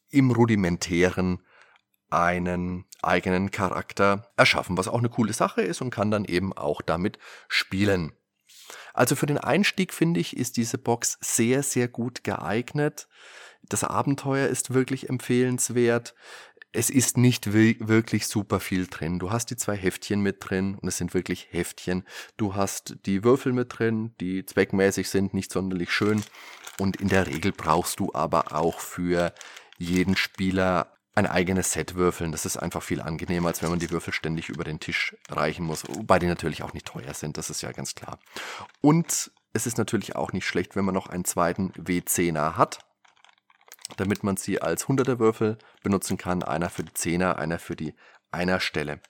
im 0.09 0.31
rudimentären 0.31 1.39
einen 2.09 2.85
eigenen 3.01 3.51
Charakter 3.51 4.31
erschaffen, 4.35 4.77
was 4.77 4.87
auch 4.87 4.99
eine 4.99 5.09
coole 5.09 5.33
Sache 5.33 5.61
ist 5.61 5.81
und 5.81 5.89
kann 5.89 6.11
dann 6.11 6.25
eben 6.25 6.53
auch 6.53 6.81
damit 6.81 7.19
spielen. 7.47 8.13
Also 8.93 9.15
für 9.15 9.25
den 9.25 9.37
Einstieg 9.37 9.93
finde 9.93 10.19
ich, 10.19 10.35
ist 10.35 10.57
diese 10.57 10.77
Box 10.77 11.17
sehr, 11.21 11.63
sehr 11.63 11.87
gut 11.87 12.23
geeignet. 12.23 13.07
Das 13.63 13.83
Abenteuer 13.83 14.47
ist 14.47 14.73
wirklich 14.73 15.09
empfehlenswert. 15.09 16.15
Es 16.71 16.89
ist 16.89 17.17
nicht 17.17 17.51
wirklich 17.53 18.27
super 18.27 18.59
viel 18.59 18.87
drin. 18.87 19.17
Du 19.17 19.31
hast 19.31 19.49
die 19.49 19.55
zwei 19.55 19.75
Heftchen 19.75 20.21
mit 20.21 20.37
drin 20.39 20.75
und 20.75 20.87
es 20.87 20.97
sind 20.97 21.13
wirklich 21.13 21.47
Heftchen. 21.51 22.05
Du 22.37 22.55
hast 22.55 22.97
die 23.05 23.23
Würfel 23.23 23.53
mit 23.53 23.79
drin, 23.79 24.13
die 24.19 24.45
zweckmäßig 24.45 25.09
sind, 25.09 25.33
nicht 25.33 25.51
sonderlich 25.51 25.91
schön. 25.91 26.23
Und 26.77 26.97
in 26.97 27.09
der 27.09 27.27
Regel 27.27 27.51
brauchst 27.51 27.99
du 27.99 28.13
aber 28.13 28.55
auch 28.55 28.79
für 28.79 29.33
jeden 29.77 30.15
Spieler 30.15 30.98
ein 31.15 31.25
eigenes 31.25 31.71
Set 31.71 31.95
würfeln. 31.95 32.31
Das 32.31 32.45
ist 32.45 32.57
einfach 32.57 32.83
viel 32.83 33.01
angenehmer, 33.01 33.49
als 33.49 33.61
wenn 33.61 33.69
man 33.69 33.79
die 33.79 33.89
Würfel 33.89 34.13
ständig 34.13 34.49
über 34.49 34.63
den 34.63 34.79
Tisch 34.79 35.15
reichen 35.29 35.65
muss. 35.65 35.87
Wobei 35.87 36.19
die 36.19 36.27
natürlich 36.27 36.63
auch 36.63 36.73
nicht 36.73 36.85
teuer 36.85 37.13
sind, 37.13 37.37
das 37.37 37.49
ist 37.49 37.61
ja 37.61 37.71
ganz 37.71 37.95
klar. 37.95 38.19
Und 38.81 39.31
es 39.53 39.65
ist 39.65 39.77
natürlich 39.77 40.15
auch 40.15 40.31
nicht 40.31 40.45
schlecht, 40.45 40.75
wenn 40.75 40.85
man 40.85 40.93
noch 40.93 41.07
einen 41.07 41.25
zweiten 41.25 41.71
W10er 41.73 42.55
hat, 42.55 42.79
damit 43.97 44.23
man 44.23 44.37
sie 44.37 44.61
als 44.61 44.85
100er 44.85 45.19
Würfel 45.19 45.57
benutzen 45.83 46.17
kann. 46.17 46.43
Einer 46.43 46.69
für 46.69 46.83
die 46.83 46.91
10er, 46.91 47.33
einer 47.33 47.59
für 47.59 47.75
die 47.75 47.95
Einer 48.31 48.59
Stelle. 48.59 49.01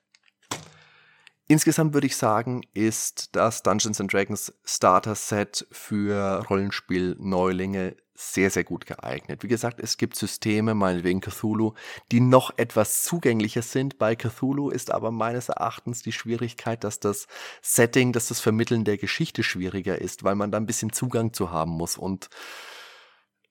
Insgesamt 1.47 1.93
würde 1.93 2.07
ich 2.07 2.15
sagen, 2.15 2.61
ist 2.73 3.35
das 3.35 3.63
Dungeons 3.63 3.97
Dragons 3.97 4.53
Starter 4.63 5.15
Set 5.15 5.67
für 5.71 6.45
Rollenspiel-Neulinge 6.47 7.97
sehr, 8.19 8.51
sehr 8.51 8.65
gut 8.65 8.85
geeignet. 8.85 9.43
Wie 9.43 9.47
gesagt, 9.47 9.79
es 9.79 9.95
gibt 9.95 10.17
Systeme, 10.17 10.75
meinetwegen 10.75 11.21
Cthulhu, 11.21 11.73
die 12.11 12.19
noch 12.19 12.51
etwas 12.57 13.03
zugänglicher 13.03 13.61
sind. 13.61 13.97
Bei 13.97 14.15
Cthulhu 14.15 14.69
ist 14.69 14.91
aber 14.91 15.09
meines 15.09 15.47
Erachtens 15.47 16.03
die 16.03 16.11
Schwierigkeit, 16.11 16.83
dass 16.83 16.99
das 16.99 17.27
Setting, 17.61 18.11
dass 18.11 18.27
das 18.27 18.41
Vermitteln 18.41 18.83
der 18.83 18.97
Geschichte 18.97 19.41
schwieriger 19.41 19.99
ist, 19.99 20.25
weil 20.25 20.35
man 20.35 20.51
da 20.51 20.57
ein 20.57 20.65
bisschen 20.65 20.91
Zugang 20.91 21.31
zu 21.31 21.51
haben 21.51 21.71
muss. 21.71 21.97
Und 21.97 22.29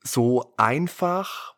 so 0.02 0.52
einfach 0.58 1.54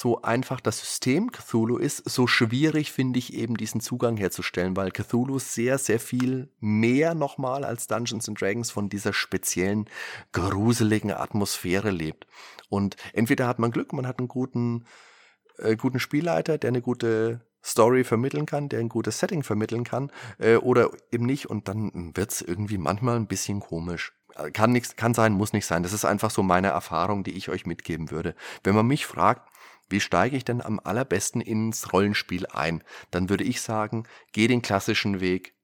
so 0.00 0.22
einfach 0.22 0.60
das 0.60 0.80
System 0.80 1.30
Cthulhu 1.30 1.76
ist, 1.76 2.08
so 2.08 2.26
schwierig 2.26 2.90
finde 2.90 3.18
ich 3.18 3.34
eben 3.34 3.54
diesen 3.58 3.82
Zugang 3.82 4.16
herzustellen, 4.16 4.74
weil 4.74 4.92
Cthulhu 4.92 5.38
sehr, 5.38 5.76
sehr 5.76 6.00
viel 6.00 6.48
mehr 6.58 7.14
nochmal 7.14 7.64
als 7.64 7.86
Dungeons 7.86 8.26
and 8.26 8.40
Dragons 8.40 8.70
von 8.70 8.88
dieser 8.88 9.12
speziellen, 9.12 9.90
gruseligen 10.32 11.10
Atmosphäre 11.10 11.90
lebt. 11.90 12.26
Und 12.70 12.96
entweder 13.12 13.46
hat 13.46 13.58
man 13.58 13.72
Glück, 13.72 13.92
man 13.92 14.06
hat 14.06 14.20
einen 14.20 14.28
guten, 14.28 14.86
äh, 15.58 15.76
guten 15.76 16.00
Spielleiter, 16.00 16.56
der 16.56 16.68
eine 16.68 16.80
gute 16.80 17.42
Story 17.62 18.02
vermitteln 18.02 18.46
kann, 18.46 18.70
der 18.70 18.80
ein 18.80 18.88
gutes 18.88 19.18
Setting 19.18 19.42
vermitteln 19.42 19.84
kann, 19.84 20.10
äh, 20.38 20.56
oder 20.56 20.92
eben 21.12 21.26
nicht, 21.26 21.50
und 21.50 21.68
dann 21.68 22.16
wird's 22.16 22.40
irgendwie 22.40 22.78
manchmal 22.78 23.16
ein 23.16 23.26
bisschen 23.26 23.60
komisch. 23.60 24.14
Äh, 24.36 24.50
kann 24.50 24.72
nichts, 24.72 24.96
kann 24.96 25.12
sein, 25.12 25.34
muss 25.34 25.52
nicht 25.52 25.66
sein. 25.66 25.82
Das 25.82 25.92
ist 25.92 26.06
einfach 26.06 26.30
so 26.30 26.42
meine 26.42 26.68
Erfahrung, 26.68 27.22
die 27.22 27.32
ich 27.32 27.50
euch 27.50 27.66
mitgeben 27.66 28.10
würde. 28.10 28.34
Wenn 28.64 28.74
man 28.74 28.86
mich 28.86 29.04
fragt, 29.04 29.49
wie 29.90 30.00
steige 30.00 30.36
ich 30.36 30.44
denn 30.44 30.62
am 30.62 30.80
allerbesten 30.82 31.40
ins 31.40 31.92
Rollenspiel 31.92 32.46
ein? 32.46 32.82
Dann 33.10 33.28
würde 33.28 33.44
ich 33.44 33.60
sagen, 33.60 34.04
geh 34.32 34.46
den 34.46 34.62
klassischen 34.62 35.20
Weg, 35.20 35.54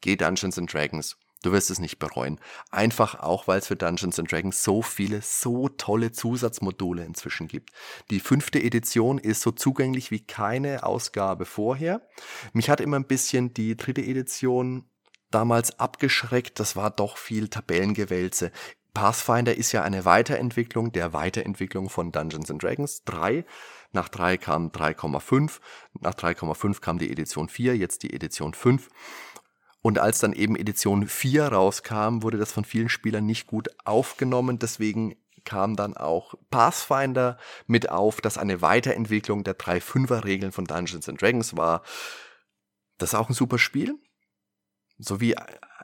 geh 0.00 0.16
Dungeons 0.16 0.58
and 0.58 0.72
Dragons. 0.72 1.16
Du 1.42 1.52
wirst 1.52 1.70
es 1.70 1.78
nicht 1.78 1.98
bereuen. 1.98 2.40
Einfach 2.70 3.20
auch, 3.20 3.46
weil 3.46 3.60
es 3.60 3.68
für 3.68 3.76
Dungeons 3.76 4.18
and 4.18 4.32
Dragons 4.32 4.64
so 4.64 4.82
viele, 4.82 5.20
so 5.22 5.68
tolle 5.68 6.10
Zusatzmodule 6.10 7.04
inzwischen 7.04 7.46
gibt. 7.46 7.70
Die 8.10 8.20
fünfte 8.20 8.60
Edition 8.60 9.18
ist 9.18 9.42
so 9.42 9.52
zugänglich 9.52 10.10
wie 10.10 10.24
keine 10.24 10.82
Ausgabe 10.82 11.44
vorher. 11.44 12.00
Mich 12.52 12.68
hat 12.68 12.80
immer 12.80 12.98
ein 12.98 13.06
bisschen 13.06 13.54
die 13.54 13.76
dritte 13.76 14.00
Edition 14.00 14.90
damals 15.30 15.78
abgeschreckt. 15.78 16.58
Das 16.58 16.74
war 16.74 16.90
doch 16.90 17.16
viel 17.18 17.48
Tabellengewälze. 17.48 18.50
Pathfinder 18.96 19.54
ist 19.54 19.72
ja 19.72 19.82
eine 19.82 20.06
Weiterentwicklung 20.06 20.90
der 20.90 21.12
Weiterentwicklung 21.12 21.90
von 21.90 22.12
Dungeons 22.12 22.50
and 22.50 22.62
Dragons 22.62 23.04
3. 23.04 23.44
Nach 23.92 24.08
3 24.08 24.38
kam 24.38 24.68
3,5, 24.68 25.60
nach 26.00 26.14
3,5 26.14 26.80
kam 26.80 26.98
die 26.98 27.12
Edition 27.12 27.50
4, 27.50 27.76
jetzt 27.76 28.04
die 28.04 28.14
Edition 28.14 28.54
5. 28.54 28.88
Und 29.82 29.98
als 29.98 30.20
dann 30.20 30.32
eben 30.32 30.56
Edition 30.56 31.06
4 31.06 31.48
rauskam, 31.48 32.22
wurde 32.22 32.38
das 32.38 32.52
von 32.52 32.64
vielen 32.64 32.88
Spielern 32.88 33.26
nicht 33.26 33.46
gut 33.46 33.68
aufgenommen. 33.84 34.58
Deswegen 34.58 35.14
kam 35.44 35.76
dann 35.76 35.94
auch 35.94 36.32
Pathfinder 36.48 37.36
mit 37.66 37.90
auf, 37.90 38.22
das 38.22 38.38
eine 38.38 38.62
Weiterentwicklung 38.62 39.44
der 39.44 39.58
3-5er-Regeln 39.58 40.52
von 40.52 40.64
Dungeons 40.64 41.06
and 41.06 41.20
Dragons 41.20 41.54
war. 41.54 41.82
Das 42.96 43.10
ist 43.10 43.14
auch 43.14 43.28
ein 43.28 43.34
super 43.34 43.58
Spiel. 43.58 43.94
So 44.98 45.20
wie 45.20 45.36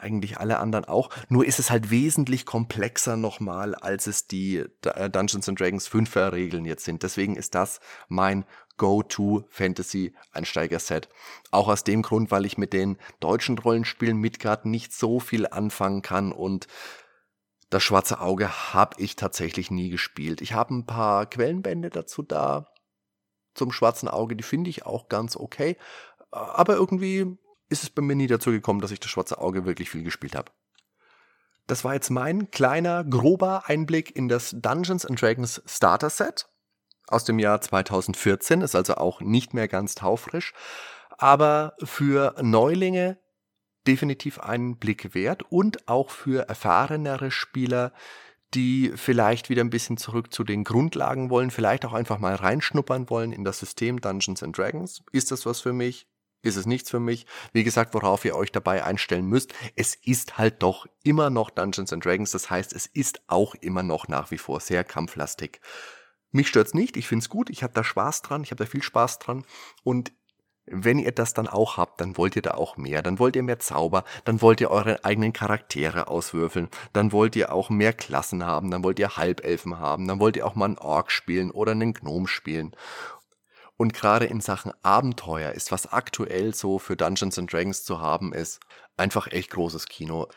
eigentlich 0.02 0.38
alle 0.38 0.58
anderen 0.58 0.84
auch. 0.84 1.10
Nur 1.28 1.46
ist 1.46 1.58
es 1.58 1.70
halt 1.70 1.90
wesentlich 1.90 2.46
komplexer 2.46 3.16
nochmal, 3.16 3.74
als 3.74 4.06
es 4.06 4.26
die 4.26 4.64
äh, 4.84 5.10
Dungeons 5.10 5.48
and 5.48 5.58
Dragons 5.58 5.88
5er 5.88 6.32
Regeln 6.32 6.64
jetzt 6.64 6.84
sind. 6.84 7.02
Deswegen 7.02 7.36
ist 7.36 7.54
das 7.54 7.80
mein 8.08 8.44
Go-To 8.76 9.44
Fantasy 9.48 10.14
Einsteiger-Set. 10.32 11.08
Auch 11.50 11.68
aus 11.68 11.84
dem 11.84 12.02
Grund, 12.02 12.30
weil 12.30 12.46
ich 12.46 12.58
mit 12.58 12.72
den 12.72 12.98
deutschen 13.20 13.58
Rollenspielen 13.58 14.16
Midgard 14.16 14.66
nicht 14.66 14.92
so 14.92 15.20
viel 15.20 15.46
anfangen 15.46 16.02
kann 16.02 16.32
und 16.32 16.66
das 17.70 17.82
schwarze 17.82 18.20
Auge 18.20 18.74
habe 18.74 19.00
ich 19.00 19.16
tatsächlich 19.16 19.70
nie 19.70 19.88
gespielt. 19.88 20.42
Ich 20.42 20.52
habe 20.52 20.74
ein 20.74 20.84
paar 20.84 21.24
Quellenbände 21.24 21.88
dazu 21.88 22.22
da 22.22 22.66
zum 23.54 23.72
schwarzen 23.72 24.08
Auge, 24.08 24.36
die 24.36 24.42
finde 24.42 24.68
ich 24.68 24.84
auch 24.84 25.08
ganz 25.08 25.36
okay. 25.36 25.76
Aber 26.30 26.74
irgendwie 26.74 27.38
ist 27.72 27.82
es 27.82 27.90
bei 27.90 28.02
mir 28.02 28.14
nie 28.14 28.26
dazu 28.26 28.50
gekommen, 28.50 28.80
dass 28.80 28.90
ich 28.90 29.00
das 29.00 29.10
schwarze 29.10 29.38
Auge 29.38 29.64
wirklich 29.64 29.90
viel 29.90 30.04
gespielt 30.04 30.36
habe. 30.36 30.52
Das 31.66 31.84
war 31.84 31.94
jetzt 31.94 32.10
mein 32.10 32.50
kleiner, 32.50 33.04
grober 33.04 33.64
Einblick 33.66 34.14
in 34.14 34.28
das 34.28 34.54
Dungeons 34.58 35.06
and 35.06 35.20
Dragons 35.20 35.62
Starter 35.66 36.10
Set 36.10 36.48
aus 37.06 37.24
dem 37.24 37.38
Jahr 37.38 37.60
2014, 37.60 38.60
ist 38.60 38.74
also 38.74 38.96
auch 38.96 39.20
nicht 39.20 39.54
mehr 39.54 39.68
ganz 39.68 39.94
taufrisch, 39.94 40.52
aber 41.18 41.74
für 41.82 42.34
Neulinge 42.42 43.18
definitiv 43.86 44.38
einen 44.38 44.78
Blick 44.78 45.14
wert 45.14 45.42
und 45.50 45.88
auch 45.88 46.10
für 46.10 46.48
erfahrenere 46.48 47.30
Spieler, 47.30 47.92
die 48.54 48.92
vielleicht 48.94 49.48
wieder 49.48 49.62
ein 49.62 49.70
bisschen 49.70 49.96
zurück 49.96 50.32
zu 50.32 50.44
den 50.44 50.62
Grundlagen 50.64 51.30
wollen, 51.30 51.50
vielleicht 51.50 51.84
auch 51.84 51.92
einfach 51.92 52.18
mal 52.18 52.34
reinschnuppern 52.34 53.08
wollen 53.08 53.32
in 53.32 53.44
das 53.44 53.58
System 53.58 54.00
Dungeons 54.00 54.42
and 54.42 54.56
Dragons. 54.56 55.02
Ist 55.10 55.30
das 55.30 55.46
was 55.46 55.60
für 55.60 55.72
mich? 55.72 56.06
Ist 56.42 56.56
es 56.56 56.66
nichts 56.66 56.90
für 56.90 57.00
mich. 57.00 57.26
Wie 57.52 57.64
gesagt, 57.64 57.94
worauf 57.94 58.24
ihr 58.24 58.36
euch 58.36 58.52
dabei 58.52 58.84
einstellen 58.84 59.26
müsst, 59.26 59.54
es 59.76 59.94
ist 59.94 60.38
halt 60.38 60.62
doch 60.62 60.86
immer 61.02 61.30
noch 61.30 61.50
Dungeons 61.50 61.92
and 61.92 62.04
Dragons. 62.04 62.32
Das 62.32 62.50
heißt, 62.50 62.72
es 62.72 62.86
ist 62.86 63.22
auch 63.28 63.54
immer 63.56 63.82
noch 63.82 64.08
nach 64.08 64.30
wie 64.30 64.38
vor 64.38 64.60
sehr 64.60 64.84
kampflastig. 64.84 65.60
Mich 66.30 66.48
stört's 66.48 66.74
nicht, 66.74 66.96
ich 66.96 67.08
find's 67.08 67.28
gut, 67.28 67.50
ich 67.50 67.62
habe 67.62 67.74
da 67.74 67.84
Spaß 67.84 68.22
dran, 68.22 68.42
ich 68.42 68.50
habe 68.50 68.64
da 68.64 68.70
viel 68.70 68.82
Spaß 68.82 69.18
dran. 69.18 69.44
Und 69.84 70.12
wenn 70.66 70.98
ihr 70.98 71.12
das 71.12 71.34
dann 71.34 71.48
auch 71.48 71.76
habt, 71.76 72.00
dann 72.00 72.16
wollt 72.16 72.36
ihr 72.36 72.42
da 72.42 72.52
auch 72.52 72.76
mehr, 72.76 73.02
dann 73.02 73.18
wollt 73.18 73.36
ihr 73.36 73.42
mehr 73.42 73.58
Zauber, 73.58 74.04
dann 74.24 74.40
wollt 74.40 74.60
ihr 74.60 74.70
eure 74.70 75.04
eigenen 75.04 75.32
Charaktere 75.32 76.06
auswürfeln, 76.08 76.68
dann 76.92 77.12
wollt 77.12 77.34
ihr 77.36 77.52
auch 77.52 77.68
mehr 77.68 77.92
Klassen 77.92 78.44
haben, 78.46 78.70
dann 78.70 78.84
wollt 78.84 78.98
ihr 78.98 79.16
Halbelfen 79.16 79.78
haben, 79.78 80.06
dann 80.06 80.20
wollt 80.20 80.36
ihr 80.36 80.46
auch 80.46 80.54
mal 80.54 80.66
einen 80.66 80.78
Ork 80.78 81.10
spielen 81.10 81.50
oder 81.50 81.72
einen 81.72 81.94
Gnom 81.94 82.26
spielen. 82.26 82.76
Und 83.82 83.94
gerade 83.94 84.26
in 84.26 84.40
Sachen 84.40 84.70
Abenteuer 84.82 85.50
ist, 85.50 85.72
was 85.72 85.92
aktuell 85.92 86.54
so 86.54 86.78
für 86.78 86.96
Dungeons 86.96 87.36
and 87.36 87.52
Dragons 87.52 87.82
zu 87.82 88.00
haben 88.00 88.32
ist, 88.32 88.60
einfach 88.96 89.26
echt 89.32 89.50
großes 89.50 89.86
Kino. 89.86 90.28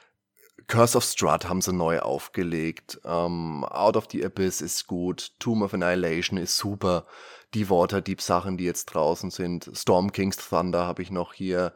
Curse 0.65 0.97
of 0.97 1.03
Strahd 1.03 1.47
haben 1.47 1.62
sie 1.62 1.71
neu 1.71 1.99
aufgelegt. 1.99 2.99
Ähm, 3.05 3.63
Out 3.63 3.97
of 3.97 4.08
the 4.12 4.25
Abyss 4.25 4.62
ist 4.62 4.88
gut. 4.88 5.34
Tomb 5.38 5.62
of 5.62 5.75
Annihilation 5.75 6.39
ist 6.39 6.58
super. 6.58 7.05
Die 7.53 7.69
Waterdeep 7.69 8.19
Sachen, 8.19 8.58
die 8.58 8.63
jetzt 8.63 8.86
draußen 8.86 9.29
sind. 9.29 9.69
Storm 9.75 10.12
King's 10.12 10.38
Thunder 10.38 10.88
habe 10.88 11.03
ich 11.03 11.12
noch 11.12 11.31
hier. 11.31 11.75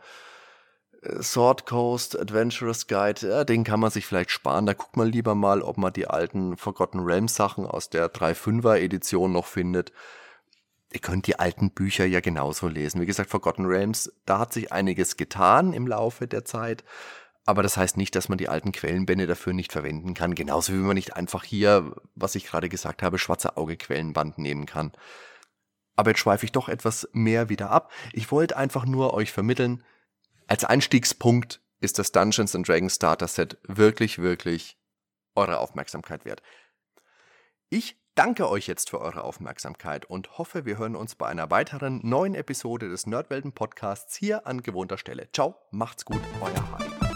Äh, 1.03 1.21
Sword 1.21 1.67
Coast 1.67 2.19
Adventurous 2.19 2.87
Guide, 2.87 3.29
ja, 3.29 3.43
den 3.43 3.63
kann 3.63 3.79
man 3.79 3.91
sich 3.91 4.07
vielleicht 4.07 4.31
sparen. 4.31 4.65
Da 4.65 4.73
guckt 4.73 4.97
man 4.97 5.11
lieber 5.11 5.35
mal, 5.35 5.61
ob 5.61 5.77
man 5.77 5.93
die 5.93 6.07
alten 6.07 6.57
Forgotten 6.57 7.01
Realms 7.01 7.35
Sachen 7.35 7.67
aus 7.67 7.91
der 7.91 8.11
3.5er 8.11 8.79
Edition 8.79 9.31
noch 9.33 9.45
findet. 9.45 9.91
Ihr 10.91 10.99
könnt 10.99 11.27
die 11.27 11.37
alten 11.37 11.71
Bücher 11.71 12.05
ja 12.05 12.19
genauso 12.19 12.67
lesen. 12.67 12.99
Wie 13.01 13.05
gesagt, 13.05 13.29
Forgotten 13.29 13.65
Realms, 13.65 14.11
da 14.25 14.39
hat 14.39 14.53
sich 14.53 14.71
einiges 14.71 15.17
getan 15.17 15.73
im 15.73 15.87
Laufe 15.87 16.27
der 16.27 16.45
Zeit. 16.45 16.83
Aber 17.45 17.63
das 17.63 17.77
heißt 17.77 17.97
nicht, 17.97 18.15
dass 18.15 18.29
man 18.29 18.37
die 18.37 18.49
alten 18.49 18.71
Quellenbände 18.71 19.27
dafür 19.27 19.53
nicht 19.53 19.71
verwenden 19.71 20.13
kann. 20.13 20.35
Genauso 20.35 20.73
wie 20.73 20.77
man 20.77 20.95
nicht 20.95 21.15
einfach 21.15 21.43
hier, 21.43 21.95
was 22.15 22.35
ich 22.35 22.45
gerade 22.45 22.69
gesagt 22.69 23.03
habe, 23.03 23.19
schwarze 23.19 23.57
Auge 23.57 23.77
Quellenband 23.77 24.37
nehmen 24.37 24.65
kann. 24.65 24.91
Aber 25.95 26.11
jetzt 26.11 26.19
schweife 26.19 26.45
ich 26.45 26.51
doch 26.51 26.69
etwas 26.69 27.09
mehr 27.11 27.49
wieder 27.49 27.71
ab. 27.71 27.91
Ich 28.13 28.31
wollte 28.31 28.57
einfach 28.57 28.85
nur 28.85 29.13
euch 29.13 29.31
vermitteln, 29.31 29.83
als 30.47 30.63
Einstiegspunkt 30.63 31.61
ist 31.79 31.99
das 31.99 32.11
Dungeons 32.11 32.55
and 32.55 32.67
Dragons 32.67 32.95
Starter 32.95 33.27
Set 33.27 33.57
wirklich, 33.63 34.17
wirklich 34.17 34.77
eure 35.35 35.59
Aufmerksamkeit 35.59 36.25
wert. 36.25 36.41
Ich 37.69 37.99
danke 38.19 38.49
euch 38.49 38.67
jetzt 38.67 38.89
für 38.89 38.99
eure 38.99 39.23
Aufmerksamkeit 39.23 40.03
und 40.03 40.37
hoffe, 40.37 40.65
wir 40.65 40.77
hören 40.77 40.97
uns 40.97 41.15
bei 41.15 41.27
einer 41.27 41.49
weiteren 41.51 42.01
neuen 42.03 42.35
Episode 42.35 42.89
des 42.89 43.07
Nerdwelten 43.07 43.53
Podcasts 43.53 44.13
hier 44.17 44.45
an 44.45 44.61
gewohnter 44.61 44.97
Stelle. 44.97 45.29
Ciao, 45.31 45.55
macht's 45.71 46.03
gut, 46.03 46.19
euer 46.41 46.71
Hardy. 46.71 47.08